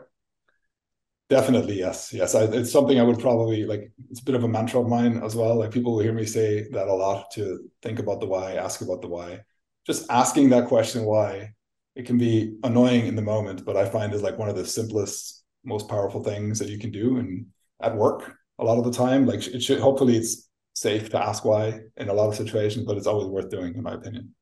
Definitely, 1.32 1.78
yes, 1.78 2.12
yes. 2.12 2.34
I, 2.34 2.42
it's 2.42 2.70
something 2.70 3.00
I 3.00 3.02
would 3.02 3.18
probably 3.18 3.64
like. 3.64 3.90
It's 4.10 4.20
a 4.20 4.24
bit 4.24 4.34
of 4.34 4.44
a 4.44 4.48
mantra 4.48 4.82
of 4.82 4.86
mine 4.86 5.22
as 5.24 5.34
well. 5.34 5.58
Like 5.58 5.70
people 5.70 5.92
will 5.92 6.02
hear 6.02 6.12
me 6.12 6.26
say 6.26 6.68
that 6.72 6.88
a 6.88 6.92
lot 6.92 7.30
to 7.30 7.70
think 7.80 8.00
about 8.00 8.20
the 8.20 8.26
why, 8.26 8.56
ask 8.56 8.82
about 8.82 9.00
the 9.00 9.08
why. 9.08 9.40
Just 9.86 10.10
asking 10.10 10.50
that 10.50 10.68
question 10.68 11.06
why, 11.06 11.54
it 11.96 12.04
can 12.04 12.18
be 12.18 12.58
annoying 12.64 13.06
in 13.06 13.16
the 13.16 13.22
moment, 13.22 13.64
but 13.64 13.78
I 13.78 13.88
find 13.88 14.12
is 14.12 14.20
like 14.20 14.38
one 14.38 14.50
of 14.50 14.56
the 14.56 14.66
simplest, 14.66 15.42
most 15.64 15.88
powerful 15.88 16.22
things 16.22 16.58
that 16.58 16.68
you 16.68 16.78
can 16.78 16.90
do. 16.90 17.16
And 17.16 17.46
at 17.80 17.96
work, 17.96 18.36
a 18.58 18.64
lot 18.64 18.76
of 18.76 18.84
the 18.84 18.92
time, 18.92 19.24
like 19.24 19.46
it 19.46 19.62
should 19.62 19.80
hopefully 19.80 20.18
it's 20.18 20.50
safe 20.74 21.08
to 21.12 21.18
ask 21.18 21.46
why 21.46 21.80
in 21.96 22.10
a 22.10 22.12
lot 22.12 22.28
of 22.28 22.34
situations, 22.34 22.84
but 22.84 22.98
it's 22.98 23.06
always 23.06 23.28
worth 23.28 23.48
doing, 23.48 23.74
in 23.74 23.82
my 23.82 23.94
opinion. 23.94 24.34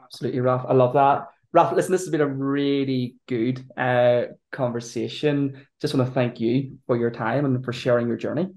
Absolutely, 0.00 0.38
Ralph. 0.38 0.66
I 0.68 0.74
love 0.74 0.92
that. 0.94 1.31
Raph, 1.54 1.74
listen, 1.74 1.92
this 1.92 2.00
has 2.00 2.10
been 2.10 2.22
a 2.22 2.26
really 2.26 3.16
good 3.28 3.62
uh, 3.76 4.22
conversation. 4.52 5.66
Just 5.80 5.94
want 5.94 6.08
to 6.08 6.14
thank 6.14 6.40
you 6.40 6.78
for 6.86 6.96
your 6.96 7.10
time 7.10 7.44
and 7.44 7.62
for 7.62 7.74
sharing 7.74 8.08
your 8.08 8.16
journey. 8.16 8.48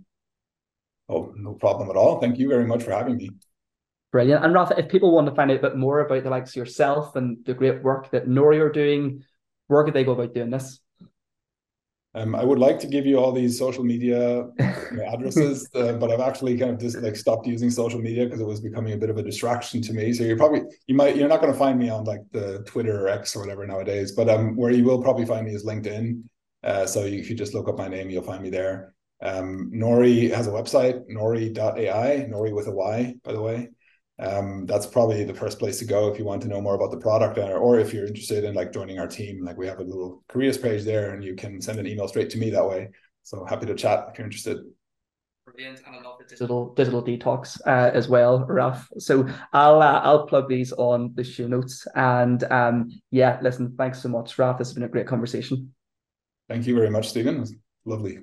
Oh, 1.09 1.33
no 1.35 1.53
problem 1.53 1.89
at 1.89 1.97
all. 1.97 2.21
Thank 2.21 2.37
you 2.37 2.47
very 2.47 2.65
much 2.65 2.83
for 2.83 2.91
having 2.91 3.17
me. 3.17 3.31
Brilliant. 4.13 4.45
And 4.45 4.53
Rafa, 4.53 4.79
if 4.79 4.87
people 4.87 5.13
want 5.13 5.27
to 5.27 5.35
find 5.35 5.51
out 5.51 5.57
a 5.57 5.61
bit 5.61 5.75
more 5.75 5.99
about 5.99 6.23
the 6.23 6.29
likes 6.29 6.51
of 6.51 6.55
yourself 6.55 7.17
and 7.17 7.43
the 7.45 7.53
great 7.53 7.83
work 7.83 8.11
that 8.11 8.29
Nory 8.29 8.59
are 8.59 8.71
doing, 8.71 9.23
where 9.67 9.83
could 9.83 9.93
they 9.93 10.05
go 10.05 10.13
about 10.13 10.33
doing 10.33 10.49
this? 10.49 10.79
Um, 12.15 12.33
I 12.33 12.45
would 12.45 12.59
like 12.59 12.79
to 12.79 12.87
give 12.87 13.05
you 13.05 13.17
all 13.17 13.33
these 13.33 13.59
social 13.59 13.83
media 13.83 14.47
addresses, 15.05 15.69
uh, 15.75 15.93
but 15.93 16.11
I've 16.11 16.21
actually 16.21 16.57
kind 16.57 16.71
of 16.71 16.79
just 16.79 16.97
like 16.99 17.17
stopped 17.17 17.45
using 17.45 17.69
social 17.69 17.99
media 17.99 18.23
because 18.23 18.39
it 18.39 18.47
was 18.47 18.61
becoming 18.61 18.93
a 18.93 18.97
bit 18.97 19.09
of 19.09 19.17
a 19.17 19.21
distraction 19.23 19.81
to 19.81 19.93
me. 19.93 20.13
So 20.13 20.23
you're 20.23 20.37
probably 20.37 20.61
you 20.87 20.95
might 20.95 21.17
you're 21.17 21.27
not 21.27 21.41
going 21.41 21.51
to 21.51 21.59
find 21.59 21.77
me 21.77 21.89
on 21.89 22.05
like 22.05 22.21
the 22.31 22.63
Twitter 22.65 23.05
or 23.05 23.09
X 23.09 23.35
or 23.35 23.41
whatever 23.41 23.67
nowadays, 23.67 24.13
but 24.13 24.29
um, 24.29 24.55
where 24.55 24.71
you 24.71 24.85
will 24.85 25.01
probably 25.03 25.25
find 25.25 25.45
me 25.45 25.53
is 25.53 25.65
LinkedIn. 25.65 26.23
Uh, 26.63 26.85
so 26.85 27.03
you, 27.03 27.19
if 27.19 27.29
you 27.29 27.35
just 27.35 27.53
look 27.53 27.67
up 27.67 27.77
my 27.77 27.89
name, 27.89 28.09
you'll 28.09 28.23
find 28.23 28.41
me 28.41 28.49
there. 28.49 28.93
Um, 29.21 29.69
Nory 29.73 30.33
has 30.33 30.47
a 30.47 30.51
website, 30.51 31.05
nory.ai, 31.09 32.27
Nory 32.29 32.53
with 32.53 32.67
a 32.67 32.71
Y, 32.71 33.15
by 33.23 33.33
the 33.33 33.41
way 33.41 33.69
um, 34.17 34.65
that's 34.65 34.85
probably 34.85 35.23
the 35.25 35.33
first 35.33 35.59
place 35.59 35.79
to 35.79 35.85
go 35.85 36.07
if 36.07 36.17
you 36.17 36.25
want 36.25 36.41
to 36.43 36.47
know 36.47 36.61
more 36.61 36.75
about 36.75 36.91
the 36.91 36.97
product 36.97 37.37
or, 37.37 37.57
or 37.57 37.79
if 37.79 37.93
you're 37.93 38.05
interested 38.05 38.43
in 38.45 38.53
like 38.53 38.71
joining 38.71 38.97
our 38.97 39.07
team. 39.07 39.43
Like 39.43 39.57
we 39.57 39.67
have 39.67 39.79
a 39.79 39.83
little 39.83 40.23
careers 40.29 40.57
page 40.57 40.83
there 40.83 41.13
and 41.13 41.23
you 41.23 41.35
can 41.35 41.61
send 41.61 41.79
an 41.79 41.87
email 41.87 42.07
straight 42.07 42.29
to 42.31 42.37
me 42.37 42.49
that 42.51 42.67
way. 42.67 42.89
So 43.23 43.43
happy 43.43 43.65
to 43.65 43.75
chat 43.75 44.07
if 44.09 44.17
you're 44.17 44.25
interested. 44.25 44.59
Brilliant. 45.45 45.81
And 45.85 45.95
i 45.95 46.01
love 46.01 46.17
the 46.17 46.25
digital 46.25 46.73
digital 46.73 47.03
detox 47.03 47.59
uh, 47.67 47.91
as 47.93 48.07
well 48.09 48.47
raph 48.49 48.87
so 48.97 49.27
i'll 49.53 49.79
uh, 49.79 50.01
i'll 50.01 50.25
plug 50.25 50.49
these 50.49 50.71
on 50.71 51.11
the 51.13 51.23
show 51.23 51.47
notes. 51.47 51.85
And 51.95 52.43
um 52.45 52.89
yeah 53.11 53.37
listen 53.43 53.75
thanks 53.77 54.01
so 54.01 54.09
much 54.09 54.35
raph 54.37 54.57
this 54.57 54.69
has 54.69 54.73
been 54.73 54.83
a 54.83 54.87
great 54.87 55.07
conversation. 55.07 55.73
Thank 56.49 56.65
you 56.65 56.73
very 56.75 56.89
much 56.89 57.09
stephen. 57.09 57.35
It 57.35 57.39
was 57.41 57.55
lovely 57.85 58.19